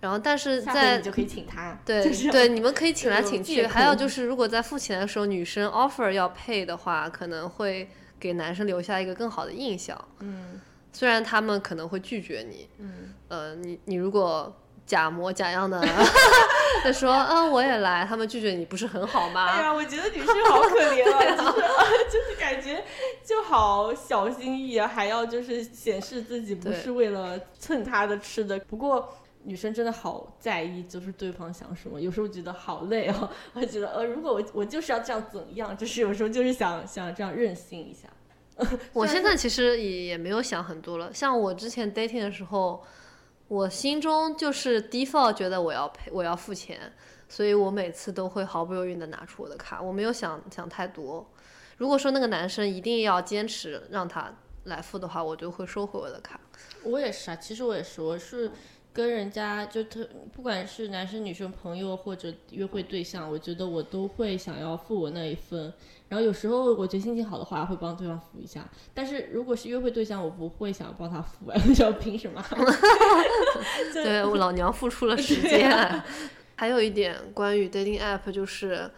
[0.00, 3.66] 然后但是在你就可以请他，对 就是对，你们可以请来请去。
[3.66, 7.88] 还有就是，如果在付钱的时候，女生 offer 要配的话，可能会
[8.20, 9.96] 给男生留下一个更好的印象。
[10.20, 14.52] 嗯虽然他们可能会拒绝你，嗯，呃，你你如果
[14.86, 15.80] 假模假样的
[16.82, 19.60] 就说，嗯，我也来，他们拒绝你不是很好哎吗？
[19.62, 21.60] 呀，我觉得女生好可怜啊， 就是
[22.10, 22.82] 就是感觉
[23.22, 28.58] 就好小心翼翼啊，还要就是显示自己不是为了蹭他的吃的。
[28.60, 33.30] 不过女生真的好在意，就是对方想什么，有时候觉得好累哦。
[33.54, 38.08] 我觉得呃，如果我我就是要这样怎样，就是有时候就是想想这样任性一下。
[38.92, 41.14] 我现在其实也也没有想很多了。
[41.14, 42.84] 像我之前 dating 的时候，
[43.46, 46.92] 我心中就是 default 觉得我要赔，我要付钱，
[47.28, 51.24] 所以我每次都会毫不犹豫的拿出我的卡，我没有想想太多。
[51.76, 56.40] 如果说那个男生一定要坚持让他来付的话，我就会收回我的卡。
[56.82, 58.50] 我也是啊，其实我也是，我是
[58.92, 65.72] 跟人家就特不管是男生女生朋友或者约会对象，我觉得我都会想要付我那一份。
[66.08, 72.42] 然后有时候我觉得心情好的话会帮对方付一下，但是如果是约会对象，我不会想要帮他付， 我就凭什么？
[73.92, 75.70] 对我老娘付出了时间。
[76.56, 78.90] 还有一点关于 dating app 就是，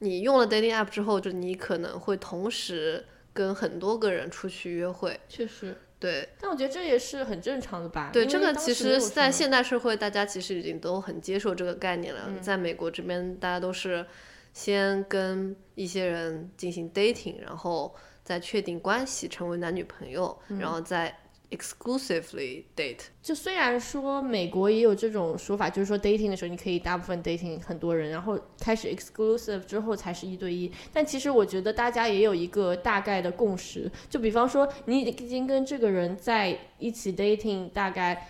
[0.00, 5.18] 你用了 dating app 之后，就你可能会同时跟很多个人出去约会。
[5.28, 5.74] 确实。
[6.00, 8.10] 对，但我觉得这也是很正常的吧。
[8.12, 12.22] 对，这个其实，在现代社会，大家其实已经都很接受这个概念了。
[12.40, 14.04] 在美国这边，大家都是
[14.52, 21.16] 先跟一些人进行 dating，然后再确定关系，成为男女朋友，然后再。
[21.50, 30.70] Exclusively date，就虽然说美国也有这种说法，就是说 dating 的时候你可以大部分 dating 很多人，然后开始 exclusive 之后才是一对一。
[30.92, 38.28] 但其实我觉得大家也有一个大概的共识，就比方说你已经跟这个人在一起 dating 大概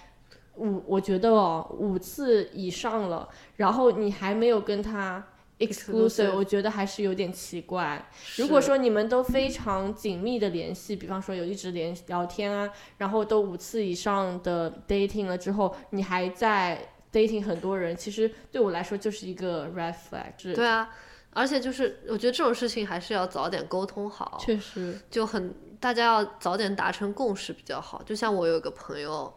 [0.57, 5.25] 五，我觉得哦五次以上了，然后你还没有跟他。
[5.61, 8.11] exclusive，我觉得还是有点奇怪。
[8.37, 20.55] 如果说你们都非常紧密的联系，比方说有一直连聊天啊，然后都五次以上的 dating 了之后，你还在 dating 很多人，其实对我来说就是一个 red flag。
[20.55, 20.91] 对啊，
[21.35, 24.39] 而且就是我觉得这种事情还是要早点沟通好。
[24.41, 28.03] 确实，就很大家要早点达成共识比较好。
[28.03, 29.33] 就像我有个朋友。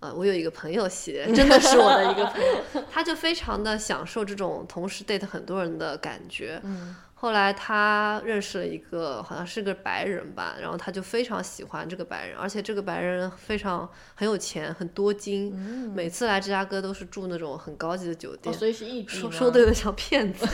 [0.00, 6.60] 呃，我有一个朋友系列， 真的是我的一个朋友，他就非常的享受这种同时 date 很多人的感觉。
[6.64, 6.96] 嗯。
[7.14, 15.52] 后来他认识了一个好像是个白人吧，然后他就非常喜欢这个白人，而且这个白人非常很有钱，很多金。
[15.54, 15.92] 嗯。
[15.94, 18.54] 每次来芝加哥都是住那种很高级的酒店。
[18.54, 20.48] 所以是异地说说的有点像骗子。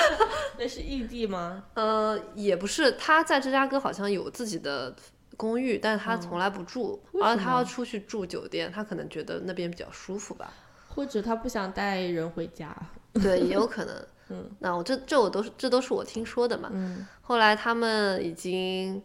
[0.58, 1.64] 那是异地吗？
[1.74, 4.96] 呃，也不是，他在芝加哥好像有自己的。
[5.36, 10.52] 公寓，但是他从来不住，而他要出去住酒店，他可能觉得那边比较舒服吧，
[10.88, 12.76] 或者他不想带人回家，
[13.14, 13.94] 对，也有可能。
[14.28, 16.68] 嗯，那我这这我都是这都是我听说的嘛。
[16.72, 19.00] 嗯，后来他们已经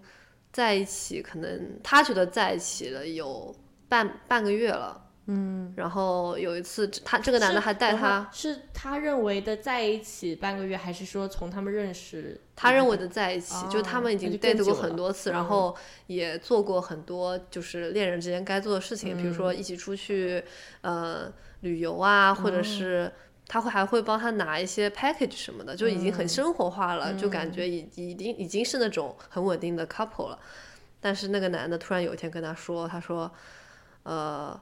[0.51, 3.55] 在一起，可能他觉得在一起了有
[3.87, 4.99] 半半个月了。
[5.33, 12.37] 嗯，然后有一次，他这个男的还带他，是他认为的在一起半个月，还是说从他们认识？
[12.53, 15.73] 他认为的在一起，就他们已经 date 过很多次，然后
[16.07, 20.43] 也做过很多就是恋人之间该做的事情，比如说一起出去
[20.81, 23.09] 呃旅游啊，或者是
[23.47, 30.37] 他会还会帮他拿一些 package 什么的，就已经很生活化了，就感觉已已经已经是那种很稳定的 couple 了。
[30.99, 33.31] 但是那个男的突然有一天跟他说，他说，
[34.03, 34.59] 呃。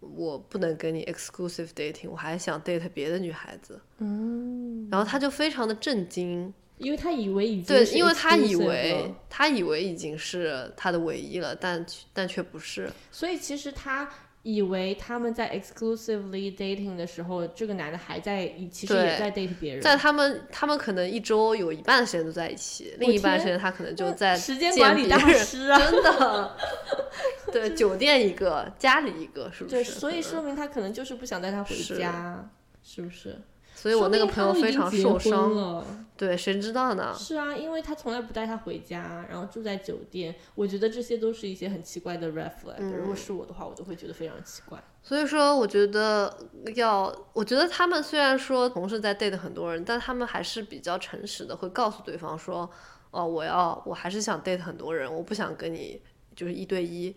[0.00, 3.80] 我不能跟你 exclusive dating，我还想 date 别的女孩子。
[3.98, 12.90] 嗯，然后他就非常的震惊，因为他以为已经对，因为他以为他以为已经是他的唯一了，但但却不是。
[13.12, 14.08] 所以其实他。
[14.42, 19.82] 以为他们在 exclusively dating 的时候，这个男的还在，其实也在 date 别人。
[19.82, 26.56] 在他们，他们可能一周有一半的时间都在一起，另一半时间他可能就在时间管理大师啊，真的。
[27.52, 29.76] 对，酒店一个，家里一个，是不是？
[29.76, 32.48] 对，所以说明他可能就是不想带他回家，
[32.82, 33.38] 是不是？
[33.80, 35.82] 所以我那个朋友非常受伤了。
[36.14, 37.14] 对，谁知道呢？
[37.16, 40.34] 是啊，因为他从来不带他回家，然后住在酒店。
[40.54, 42.78] 我觉得这些都是一些很奇怪的 red flag。
[42.94, 44.78] 如果是我的话，我都会觉得非常奇怪。
[45.02, 46.30] 所以说，我觉得
[46.74, 52.70] 要，我觉得他们虽然说同时在 date 很多人，但他们还是比较诚实的，会告诉对方说，
[53.12, 56.02] 哦，我要，我还是想 date 很多人，我不想跟你
[56.36, 57.16] 就是一对一。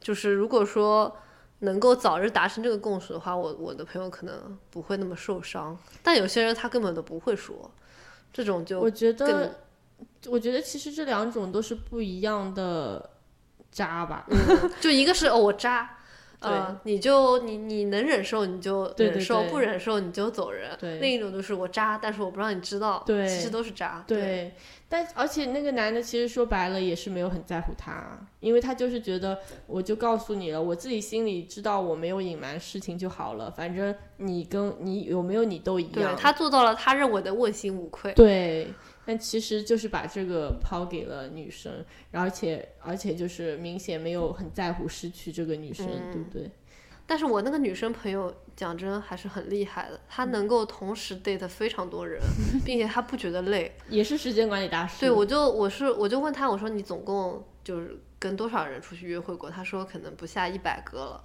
[0.00, 1.16] 就是如果说。
[1.62, 5.76] 能够早日达成这个共识的话，我我的朋友可能不会那么受伤。
[6.02, 7.70] 但有些人他根本都不会说，
[8.32, 9.54] 这种就我觉得，
[10.28, 13.10] 我觉得其实这两种都是不一样的
[13.70, 14.26] 渣吧。
[14.80, 15.98] 就一个是哦我渣，
[16.42, 20.70] 呃，你就你你能忍受你就忍受，不忍受你就走人。
[21.00, 24.04] 另一种就是我渣，但是我不让你知道，对，其实都是渣。
[24.06, 24.52] 对。
[24.88, 36.14] 但而且那个男的其实说白了也是没有很在乎他，因为他就是觉得我就告诉你了，我自己心里知道我没有隐瞒事情就好了，反正你跟你有没有你都一样。
[36.14, 38.12] 他做到了他认为的问心无愧。
[38.12, 38.68] 对，
[39.04, 46.50] 但其实就是把这个抛给了女生，而且而且就是明显没有很在乎失去这个女生，对不对？
[47.04, 52.22] 但是我那个女生朋友讲真还是很厉害的，她能够同时 date 非常多人，
[52.64, 55.00] 并且她不觉得累，也是时间管理大师。
[55.00, 59.50] 对，我就我是我就问她，我说你总共就是跟多少人出去约会过？
[59.50, 61.20] 他说可能不下一百个了。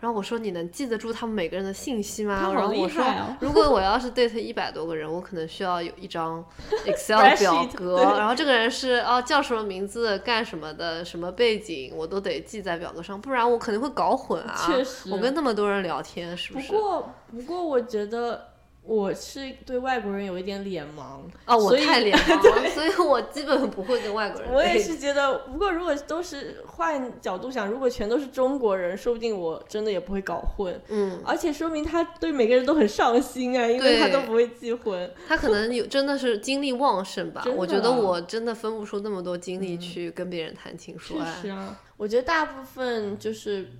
[0.00, 2.50] 然后我说你能记得住他们每个人的信息吗？
[2.52, 3.04] 然后我说
[3.38, 6.44] 如果我要是 date 一百多个人，我可能需要有一张
[6.84, 14.66] Excel 表格，然后这个人是哦叫什么名字、干什么的、什么背景，我都得记在表格上，不然我肯定会搞混啊。
[14.66, 16.72] 确实我跟那么多人聊天，是不是？
[16.72, 18.51] 不过不过我觉得
[18.84, 21.20] 我是对外国人有一点脸盲。
[21.46, 24.52] 哦，我太脸盲了， 所以我基本不会跟外国人。
[24.52, 30.80] 我也是觉得，不过如果都是换角度想，如果全都是中国人，说不定我真的也不会搞混。
[30.88, 35.08] 嗯，而且说明他对每个人都很上心啊，因为他都不会记混。
[35.28, 37.44] 他可能有真的是精力旺盛吧。
[37.56, 41.32] 我觉得啊我真的分不出那么多精力去跟别人谈情说确爱。
[41.42, 43.70] 是啊，我觉得大部分就是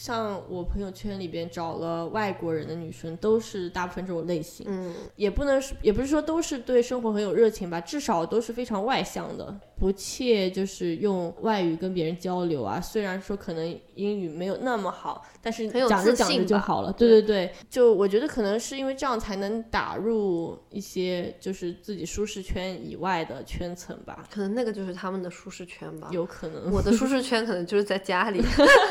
[0.00, 4.64] 像我朋友圈里边找了外国人的女生，都是大部分这种类型。
[4.68, 12.80] 嗯，也不能是，也不是说都是对生活很有热情吧，至少都是非常外向的，不切就是用外语跟别人交流啊。
[12.80, 16.92] 虽然说可能英语没有那么好，但是讲着讲着就好了。
[16.92, 26.08] 对对对，就我觉得可能是因为这样才能打入一些就是自己舒适圈以外的圈层吧，可能那个就是他们的舒适圈吧。
[26.10, 26.70] 有可能。
[26.72, 28.42] 我的舒适圈可能就是在家里，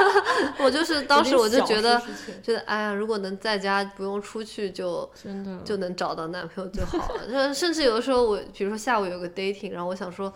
[0.63, 2.01] 我就是当时我就觉得，
[2.41, 7.27] 觉得哎呀，如果能在家不用出去就真的就能找到男朋友就好了。
[7.27, 10.33] 就甚至有的时候我，比如说下午有个 dating，然后我想说，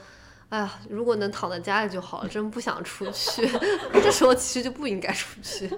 [0.51, 3.47] 哎呀，如果能躺在家里就好了，真不想出去。
[4.03, 5.69] 这时候其实就不应该出去。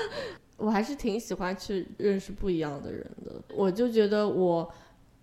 [0.56, 3.32] 我还是挺喜欢去认识不一样的人的。
[3.54, 4.66] 我就觉得我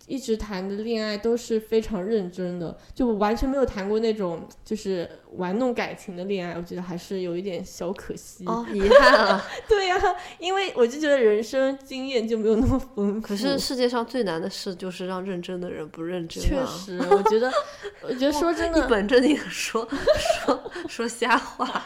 [0.10, 6.56] 一直谈的恋爱都是非常认真的，就完全没有谈过那种就是玩弄感情的恋爱。
[6.56, 8.44] 我觉得还是有一点小可惜。
[8.48, 9.46] 哦， 遗憾啊！
[9.70, 9.96] 对呀、
[10.40, 13.22] 因为我就觉得人生经验就没有那么丰富。
[13.22, 16.48] 可是世界上最难的事就是让认真的人不认真啊。
[16.48, 17.54] 确实，我觉得，
[18.02, 19.88] 我觉得说真一的，本正经的说
[20.44, 21.86] 说说瞎话。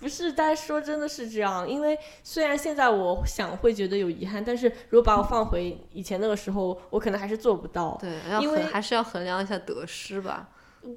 [0.00, 7.96] 不是，但是说真的是这样，因为虽然现在我想会觉得有遗憾，但是如果把我放回以前那个时候，我可能还是做不到。
[8.00, 8.10] 对，
[8.40, 10.48] 因为还是要衡量一下得失吧。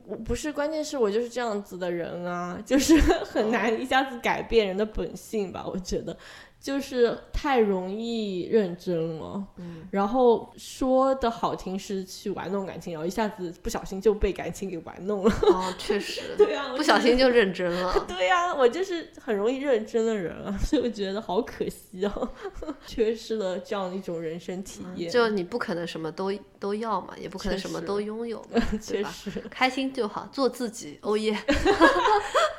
[0.08, 6.16] 我不是，关键是我就是这样子的人啊，就是 很难一下子改变人的本性吧，我觉得。
[6.64, 15.32] 就是太容易认真了，嗯，然后说的好听是去玩弄感情，然后一下子不小心就被感情给玩弄了。
[15.42, 17.94] 哦，确实， 对啊，不小心就认真了。
[18.08, 22.30] 对呀、我就是很容易认真的人啊，所以我觉得好可惜哦，
[22.88, 25.12] 缺失了这样一种人生体验。
[25.12, 28.62] 就你不可能什么都都要嘛，也不可能什么都拥有嘛？
[28.82, 30.98] 确实，开心就好，做自己。
[31.02, 31.38] 哦耶！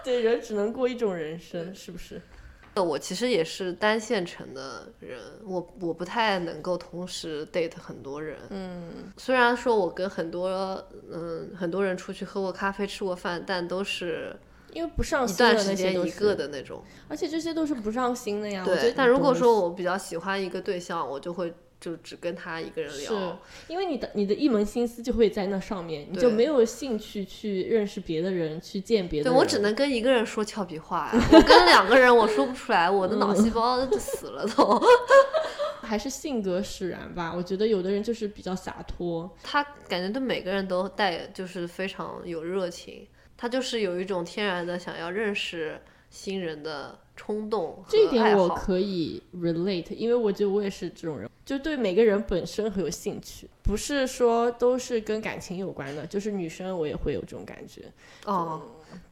[0.05, 2.21] 对人只能过一种人生，是不是？
[2.83, 8.37] 我其实也是单线程的人，我我不太能够同时 date 很多人。
[8.51, 14.35] 嗯，虽然说我跟很多嗯很多人出去喝过咖啡、吃过饭，但都是
[14.73, 16.83] 因为不上一心的段时那些一个的那种。
[17.09, 18.65] 而且这些都是不上心的呀。
[18.65, 23.39] 对，得但如果说我比较喜欢一个对象，我就会就只跟他一个人聊是聊。
[23.69, 29.35] 因为你的你的一门心思就会在那上面，你就没有兴趣去认识别的人，去见别的人。
[29.35, 34.81] 对我只能跟一个人说俏皮话呀，我跟两个人我说不出来，我的脑细胞就死了都。
[35.83, 37.31] 还是性格使然吧。
[37.37, 48.49] 我觉得有的人就是比较洒脱，他感觉对每个人都带就是非常有热情，他就是有一种天然的想要认识新人的冲动和这一点我。
[48.49, 57.83] 可以 relate，因为我觉得我也是这种人，就对每个人本身很有兴趣，不是说都是跟感情有关的，就是女生我也会有这种感觉。
[58.25, 58.63] 哦，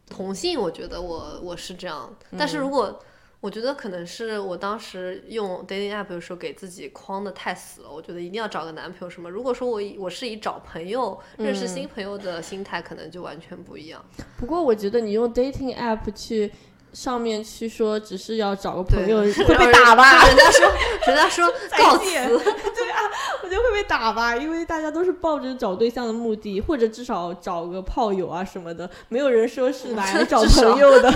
[0.09, 2.99] 同性我觉得我我是这样，但嗯是如果
[3.41, 9.29] 我觉得可能是我当时用 dating app 的时候给自己框的太死了，我觉得一定要找个男朋友什么。
[9.29, 14.05] 如果说我以我是以找朋友、认识嗯新朋友的心态，可能就完全不一样。
[14.39, 16.53] 不过我觉得你用 dating app 去
[16.93, 20.25] 上面去说只是要找个朋友，会被打吧？
[20.29, 20.69] 人家说，
[21.07, 21.47] 人家说
[21.79, 22.05] 告辞。
[22.11, 23.01] 见对啊，
[23.43, 31.13] 我觉得会被打吧，因为大家都是抱着找对象的目的，或者至少找个炮友啊什么的，没有人说是来找朋友的。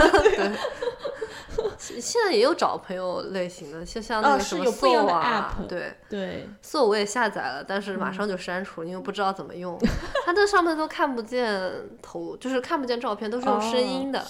[1.78, 9.78] 现在也有找朋友类型的，就像那哦个什么是有不一样 Soul 啊，app 对对，，Soul 我也下载了，但是马嗯上就删除了，因为不知道怎么用。
[10.24, 14.24] 它这上面都看不见头，就是看不见照片，都是用声音的。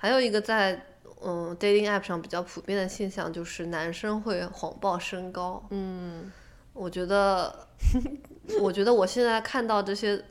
[0.00, 0.80] 还有一个在
[1.22, 5.62] 嗯 dating app 上比较普遍的现象就是男生会谎报身高。
[5.70, 6.32] 嗯，
[6.72, 7.68] 我觉得，
[8.62, 10.24] 我觉得我现在看到这些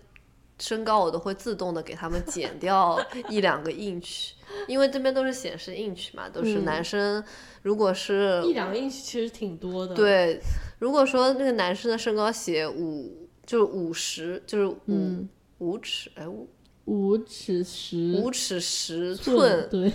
[0.60, 2.98] 身高，我都会自动的给他们减掉
[3.30, 4.32] 一两个 inch，
[4.68, 7.24] 因为这边都是显示 inch 嘛，都是嗯男生。
[7.64, 10.40] 如果是一两个 inch 其实挺多的。，对，
[10.80, 16.48] 如果说那个男生的身高写五，就是五十，就是五、嗯五尺，哎五
[16.88, 19.92] 五尺十五尺十寸，对，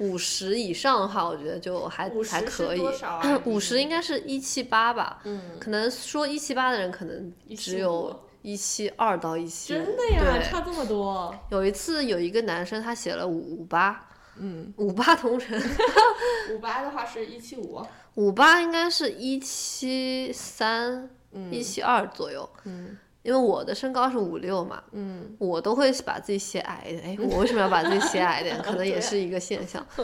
[0.00, 2.82] 五十以上的话，我觉得就还还可以。
[3.46, 5.20] 五十应该是一七八吧？
[5.24, 9.72] 嗯，可能说一七八的人可能只有一七二到一七。
[9.72, 11.34] 真的呀，差这么多。
[11.50, 14.06] 有一次有一个男生他写了五八，
[14.36, 15.58] 嗯，五八同城。
[16.52, 17.82] 五八的话是一七五。
[18.16, 21.08] 五八应该是一七三，
[21.50, 22.46] 一七二左右。
[22.64, 22.98] 嗯。
[23.28, 27.02] 因为我的身高是五六嘛，嗯，我都会把自己写矮一点。
[27.04, 28.56] 哎，我为什么要把自己写矮一点？
[28.64, 29.86] 可能也是一个现象。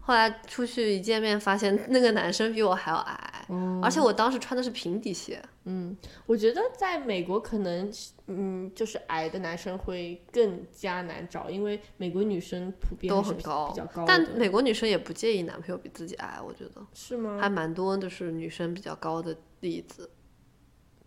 [0.00, 3.46] 后来出去一见面，发现那个男生比我还要矮，
[3.82, 5.42] 而且我当时穿的是平底鞋。
[5.64, 7.90] 嗯，我觉得在美国可能，
[8.26, 14.04] 嗯，就是矮的男生会更加难找，因为美国女生普遍都很高，比较高。
[14.06, 17.38] 但美国女生也不介意男朋友比自己矮，我觉得是吗？
[17.40, 20.10] 还蛮多，就是女生比较高的例子。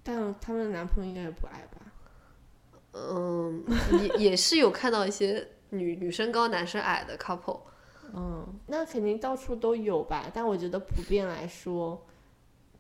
[0.04, 1.82] 但他们的男朋友应该也不矮吧？
[2.93, 3.64] 嗯，
[4.02, 7.62] 也也是有看到一些女女生高男生矮的 couple。
[8.12, 10.26] 嗯，那肯定到处都有吧？
[10.34, 12.04] 但我觉得普遍来说，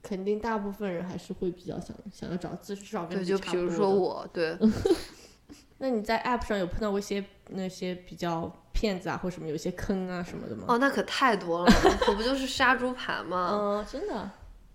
[0.01, 4.57] 肯定大部分人还是会比较想想要找至少跟对，就比如说我，对。
[5.81, 10.65] 那你在 app 上有碰到过一些那些比较骗子啊，或什么有些坑啊什么的吗？
[10.67, 13.51] 哦，那可太多了，可不就是杀猪盘吗？
[13.53, 14.29] 嗯，真的。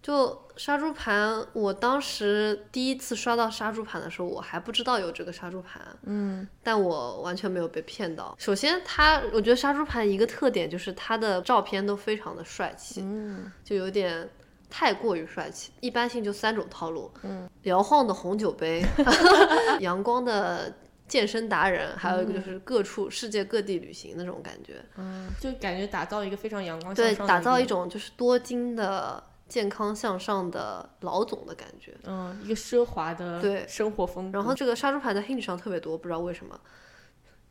[0.05, 8.37] 就杀猪盘，我当时第一次刷到杀猪盘的时候，我还不知道有这个杀猪盘，嗯，但我完全没有被骗到。
[8.39, 14.29] 首先，它我觉得杀猪盘一个特点就是它的照片都非常的帅气，嗯，就有点
[14.69, 15.73] 太过于帅气。
[15.81, 18.85] 一般性就三种套路，嗯，摇晃的红酒杯，
[19.81, 20.71] 阳光的
[21.09, 29.25] 健身达人，还有一个就是各处世界各地旅行那种感觉，嗯，就感觉打造一个非常阳光对，打造一种就是多金的。
[29.55, 34.37] 健康向上的老总的感觉，嗯，一个奢华的对生活风格。
[34.37, 36.59] 然后这个杀猪盘在 Hinge 上特别多，不知道为什么。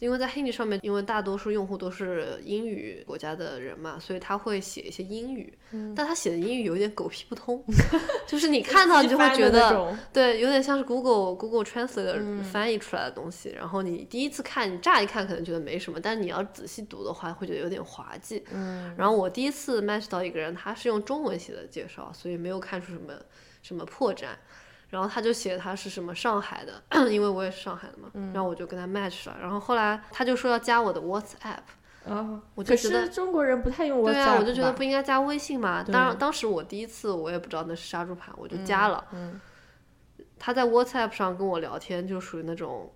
[0.04, 5.58] 因为在 Hinge 上面，因为大多数用户都是英语国家的人嘛，所以他会写一些英语，
[5.96, 7.64] 但他写的英语有点狗屁不通，
[8.28, 13.52] 就是你看到你就会觉得，对，有点像是 Google Google Translate 翻译出来的东西。
[13.58, 18.44] 然后你第一次看，你乍一看可能觉得没什么，但是你要仔细读的话，会觉得有点滑稽。
[18.52, 18.94] 嗯。
[18.98, 23.14] 然后我第一次 match 到一个人，他是用中文写的介绍，所以没有看出什么
[23.62, 24.26] 什么破绽。
[24.94, 29.36] 然后他就写他是什么上海的， 因为我也是上海的嘛，然后我就跟他 match 了。
[29.42, 35.84] 然后后来他就说要加我的 WhatsApp，啊，我就觉得中国人不太用 WhatsApp，对啊，我就觉得不应该加微信嘛。
[35.84, 39.04] 当当时我第一次我也不知道那是杀猪盘，我就加了。
[39.14, 39.42] 嗯
[40.38, 42.94] 他在 WhatsApp 上跟我聊天就属于那种。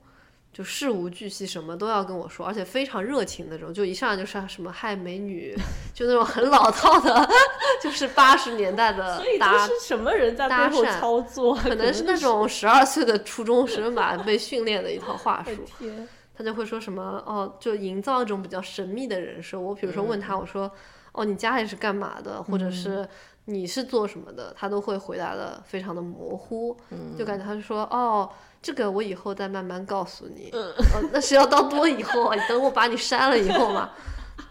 [0.54, 3.72] 就事无巨细，什么都要跟我说，而且非常热情那种。
[3.72, 5.56] 就一上来就是什么嗨美女，
[5.94, 7.30] 就那种很老套的，
[7.80, 9.68] 就是八十年代的搭。
[9.68, 11.54] 是什么人在背后操作？
[11.54, 15.88] 可能是那种十二岁的初中生吧，被训练的一套话术。
[16.36, 19.60] 他就会说什么哦，就营造一种比较神秘的人设。
[19.60, 20.72] 我比如说问他，我说
[21.12, 22.42] 哦，你家里是干嘛的？
[22.42, 23.08] 或者是
[23.46, 24.52] 你是做什么的？
[24.58, 26.76] 他都会回答的非常的模糊，
[27.16, 28.28] 就感觉他就说哦。
[28.62, 30.50] 这个我以后再慢慢告诉你。
[30.54, 30.74] 嗯，
[31.12, 32.36] 那是要到多以后啊？
[32.36, 33.92] 你等我把你删了以后嘛。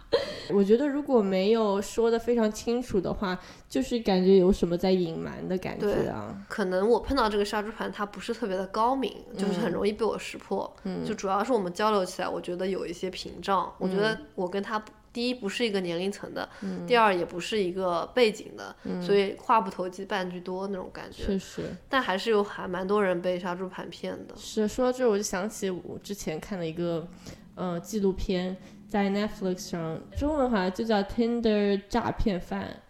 [0.51, 3.37] 我觉得如果没有说的非常清楚的话，
[3.69, 6.35] 就是感觉有什么在隐瞒的感觉啊。
[6.49, 10.75] 可能我碰到这个杀猪盘，它不是特别的高明，就是很容易被我识破。
[10.85, 13.71] 嗯，就主要是我们交流起来，我觉得有一些屏障。
[13.79, 14.83] 我觉得我跟他。
[15.17, 16.47] 第一不是一个年龄层的，
[16.87, 21.25] 第二也不是一个背景的，所以话不投机半句多那种感觉。
[21.25, 24.37] 确实，但还是有还蛮多人被杀猪盘骗的。
[24.37, 27.09] 是说到这，我就想起我之前看的一个，
[27.55, 28.55] 呃，纪录片，
[28.87, 32.83] 在 Netflix 上，中文好像就叫 Tinder 诈骗犯，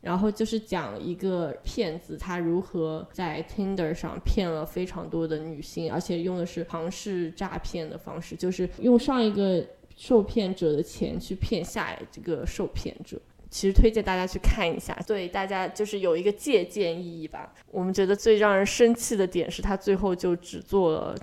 [0.00, 9.64] 然后就是讲一个骗子他如何在 Tinder 上骗了非常多的女性，而且用的是庞氏诈骗的方式，就是用上一个。
[9.98, 13.20] 受骗者的钱去骗下这个受骗者，
[13.50, 17.52] 其实推荐大家去看一下，对大家就是有一个借鉴意义吧。
[17.72, 21.16] 我们觉得最让人生气的点是他最后就只做了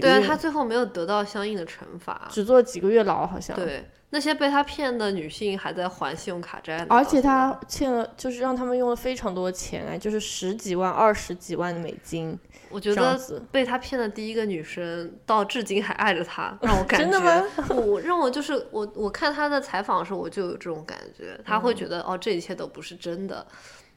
[0.00, 3.56] 对他最后没有得到相应的惩罚，只坐几个月牢好像。
[3.56, 3.84] 对。
[4.14, 12.38] 那些被他骗的女性还在还信用卡债，而且他欠了，就是让他们用了非常多钱哎，就是十几万、二十几万美金。
[12.68, 13.18] 我觉得
[13.50, 17.04] 被他骗的第一个女生到至今还爱着他，让我感觉。
[17.08, 17.42] 真的吗？
[17.74, 23.46] 我让我就是我，我看他的采访的时候，我就有这种感觉，他会觉得哦，这一切都不是真的，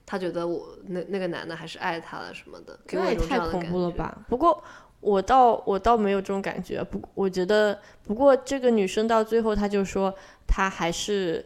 [0.05, 3.67] 他觉得我那那个男的还是爱他的什么的，给我一种这样的感觉。
[3.67, 4.17] 太恐怖了吧？
[4.29, 4.63] 不过。
[5.05, 10.13] 我倒我倒没有这种感觉，不，我觉得不过这个女生到最后，她就说
[10.47, 11.45] 她还是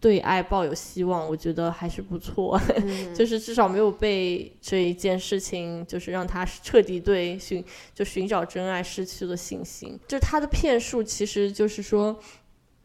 [0.00, 7.62] 对爱抱有希望，我觉得还是不错，嗯 就是至少没有被这一件事情，就是让她彻底对寻
[7.94, 9.98] 就寻找真爱失去了信心。
[10.08, 12.18] 就她的骗术，其实就是说。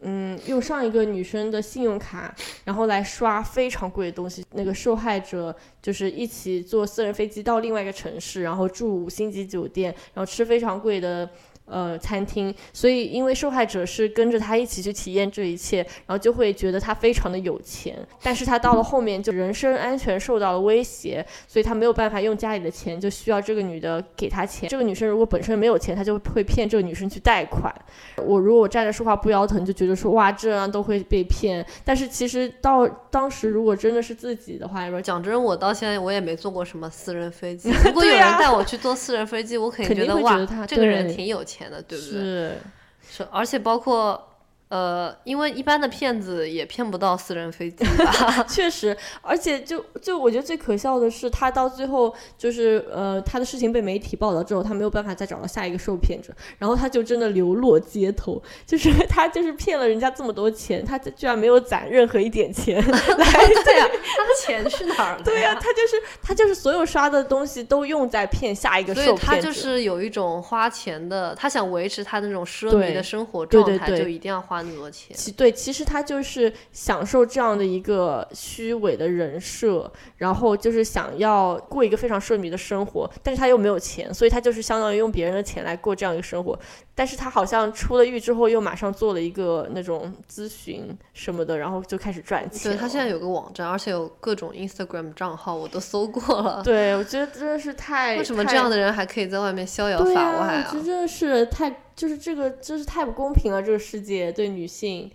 [0.02, 2.34] 嗯，用上一个女生的信用卡，
[2.66, 4.46] 然后来刷非常贵的东西。
[4.52, 11.28] 那个受害者就是一起坐私人飞机到另外一个城市，然后住五星级酒店，然后吃非常贵的
[11.68, 12.54] 呃餐厅。
[12.74, 17.98] 所以，因为受害者是跟着他一起去体验这一切，然后就会觉得他非常的有钱。
[18.22, 24.68] 但是他到了后面就人身安全受到了威胁，所以他没有办法用家里的钱，就需要这个女的给他钱。
[24.70, 27.74] 这个女生如果本身没有钱，他就会骗这个女生去贷款。
[28.18, 31.66] 我如果我站着说话不腰疼，就觉得说哇这样都会被骗。
[31.86, 37.72] 但是其实到当时如果真的是自己的话，说讲真，我到现在我也没坐过什么私人飞机。
[37.86, 42.12] 如果有人带我去坐私人飞机，我肯肯定觉得哇这个人挺有钱的，对不对？
[42.12, 42.58] 是
[43.10, 44.27] 是，而且包括
[44.70, 48.44] 呃，因为一般的骗子也骗不到私人飞机吧？
[48.50, 62.92] 确实，而且就就我觉得最可笑的是，他到最后就是呃，他的事情被媒体报道之后，他没有办法再找到下一个受骗者，然后他就真的流落街头，就是 他就是骗了人家这么多钱，他居然没有攒任何一点钱 来
[63.64, 65.24] 对呀、他的钱去哪儿了？
[65.24, 69.26] 对呀、他就是他就是所有刷的东西都用在骗下一个受骗者。
[69.26, 75.16] 他就是有一种花钱的，他想维持他那种奢靡的生活状态，对对就一定要花那么多钱。
[75.16, 86.58] 其对，其实他就是享受这样的一个虚伪的人设，然后就是想要过一个非常奢靡的生活，但是他又没有钱，所以他就是相当于用别人的钱来过这样一个生活。
[86.94, 92.72] 但是他好像出了狱之后，又马上做了一个那种咨询什么的，然后就开始赚钱。
[92.72, 96.64] 对他现在有个网站，而且有各种 Instagram 账号，我都搜过了。
[96.64, 100.70] 对，我觉得真的是太为什么这样的人还可以在外面逍遥法外啊？
[100.72, 103.62] 这真的是太，就是这个，真是太不公平了。
[103.62, 105.12] 这个世界对女性，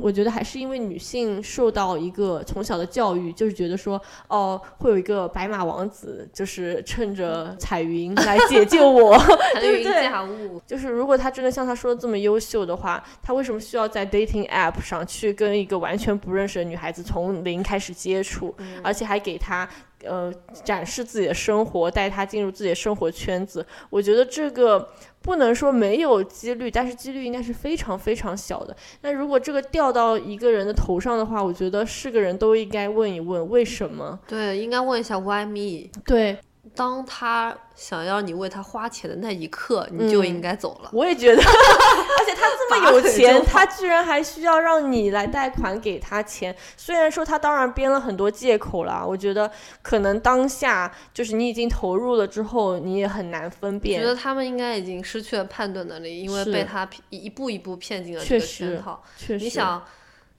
[0.00, 9.14] 我觉得还是因为女性受到一个从小的教育，就是觉得说，哦，会有一个白马王子，就是趁着彩云来解救我，
[9.60, 10.58] 对不对驾雾。
[10.66, 19.68] 就是如果他真的像他说的这么优秀的话，他为什么需要在 dating app 上去跟一个完全不认识的女孩子从零开始接触，而且还给他
[20.04, 20.32] 呃
[20.64, 23.64] 展示自己的生活，带他进入自己的生活圈子？
[23.90, 24.88] 我觉得这个
[25.20, 28.76] 不能说没有几率，但是几率应该是非常非常小的。
[29.02, 34.18] 那如果这个掉到一个人的头上的话，我觉得是个人都应该问一问为什么？
[34.26, 35.90] 对，应该问一下 Why me？
[36.04, 36.38] 对，
[36.74, 40.90] 当他想要你为他花钱的那一刻，你就嗯应该走了。
[40.92, 46.54] 我也觉得， 而且他这么有钱，他居然还需要让你来贷款给他钱。
[46.76, 49.50] 虽然说他当然编了很多借口啦，我觉得
[49.80, 54.06] 可能当下就是你已经投入了之后，你也很难分我辨觉。
[54.06, 59.02] 得他们应该已经失去了判断能力，因为被他一步一步骗进了这个确实圈套。
[59.16, 59.82] 确实，你想，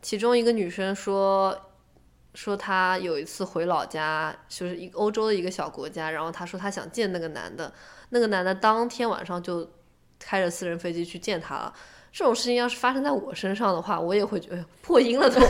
[0.02, 1.58] 其中一个女生说，
[2.34, 7.72] 说他有一次回老家，就是一个欧洲的一个小国家，然后他说他想见那个男的，
[8.10, 9.70] 那个男的当天晚上就
[10.20, 11.74] 开着私人飞机去见他了。
[12.12, 15.42] 这种事情要是发生在我身上的话，我也会觉得破音了都，动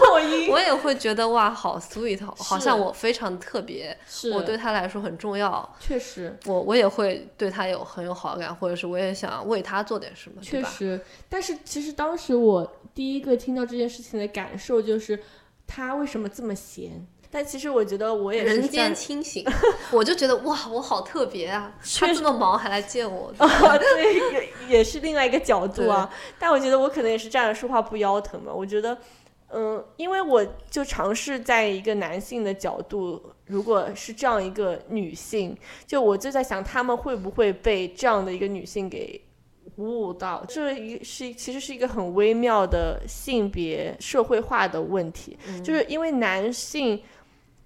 [0.00, 4.30] 破音，我也会觉得哇，好 sweet，哦好像我非常特别，是。
[4.32, 6.36] 我对他来说很重要，确实。
[6.46, 15.22] 我我也会对他有很有好感，或者是我也想为他做点什么，确实，但是其实当时我第一个听到这件事情的感受就是，
[15.66, 17.06] 他为什么这么闲？
[17.32, 19.46] 但其实我觉得我也是人间清醒，
[19.92, 21.72] 我就觉得哇，我好特别啊！
[22.00, 26.10] 他这么忙还来见我， 啊，对，也也是另外一个角度啊。
[26.40, 28.52] 但我觉得我可能也是站着说话不腰疼吧。
[28.52, 28.98] 我觉得，
[29.52, 39.20] 嗯，因为我就尝试在一个男性的角度，如果是这样一个女性，就我就在想，他们会不会被这样的一个女性给
[39.76, 40.44] 鼓舞到？
[40.48, 47.02] 这一是其实是一个很微妙的性别社会化的问题，就是因为男性。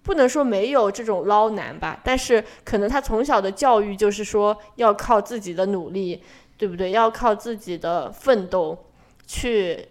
[0.07, 6.23] 不能说没有这种捞男吧，但是可能他从小的教育就是说要靠自己的努力，
[6.59, 6.91] 对不对？
[6.91, 8.77] 要靠自己的奋斗
[9.27, 9.83] 去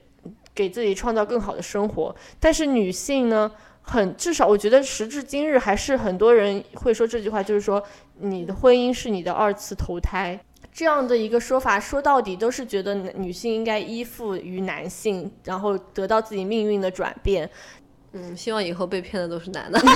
[0.53, 2.15] 给自己创造更好的生活。
[2.39, 3.51] 但是女性呢，
[3.81, 7.83] 很至少我觉得时至今日还是很多人会说这句话，就是说
[8.19, 10.39] 你的婚姻是你的二次投胎。
[10.71, 17.47] 这样的一个说法，说到底都是觉得女性应该依附于男性，然后得到自己命运的转变。
[18.13, 19.79] 嗯，希望以后被骗的都是男的。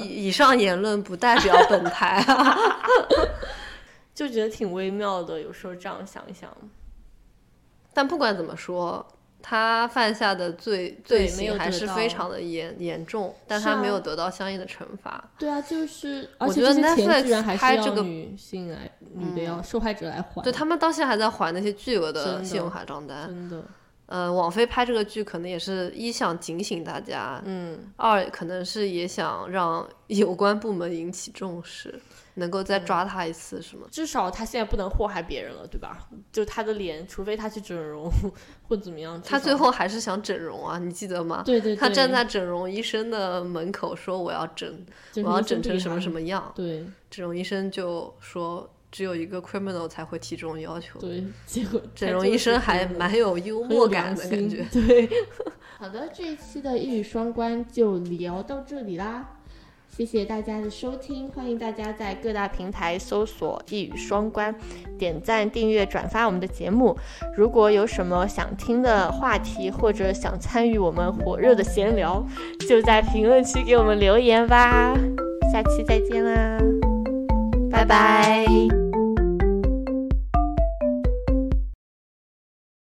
[0.00, 2.58] 以以上言论不代表本台啊。
[4.18, 6.50] 就觉得挺微妙的，有时候这样想一想。
[7.94, 9.06] 但不管怎么说，
[9.40, 15.22] 他犯下的罪罪行还是非常的严严重，但他没有得到相应的惩罚。
[15.38, 23.28] 对啊，就是，而我觉得且这些钱 Netflix 居然还是要拍这个女性来，女的要受害者来还，对他们到现在还在还那些巨额的的信用卡账单。
[23.28, 23.62] 真的，
[24.08, 32.00] 呃，网飞拍这个剧可能也是一想警醒大家，嗯，二可能是也想让 有关部门引起重视，
[32.34, 33.86] 能够嗯再抓他一次，是吗？
[33.90, 36.08] 至少他现在不能祸害别人了，对吧？
[36.32, 38.10] 就他的脸，除非他去整容
[38.66, 41.42] 或怎么样，他最后还是想整容啊，你记得吗？
[41.44, 44.86] 对对对，他站在整容医生的门口说：“我要整，
[45.16, 46.50] 我要整成什么什么，么样。
[46.54, 50.98] 对”整容医生就说：“只有一个 criminal 才会提这种要求。
[50.98, 54.64] 对，结果整容医生还蛮有幽默感的感觉。
[54.72, 55.08] 对，
[55.78, 59.34] 好的，这一期的一语双关就聊到这里啦。
[59.88, 64.54] 谢谢大家的收听，欢迎大家在各大平台搜索“一语双关”，
[64.96, 66.96] 点赞、订阅、转发我们的节目。
[67.36, 72.24] 如果有什么想听的话题，或者想参与我们火热的闲聊，
[72.68, 74.94] 就在评论区给我们留言吧。
[75.52, 76.60] 下期再见啦，
[77.70, 78.87] 拜拜。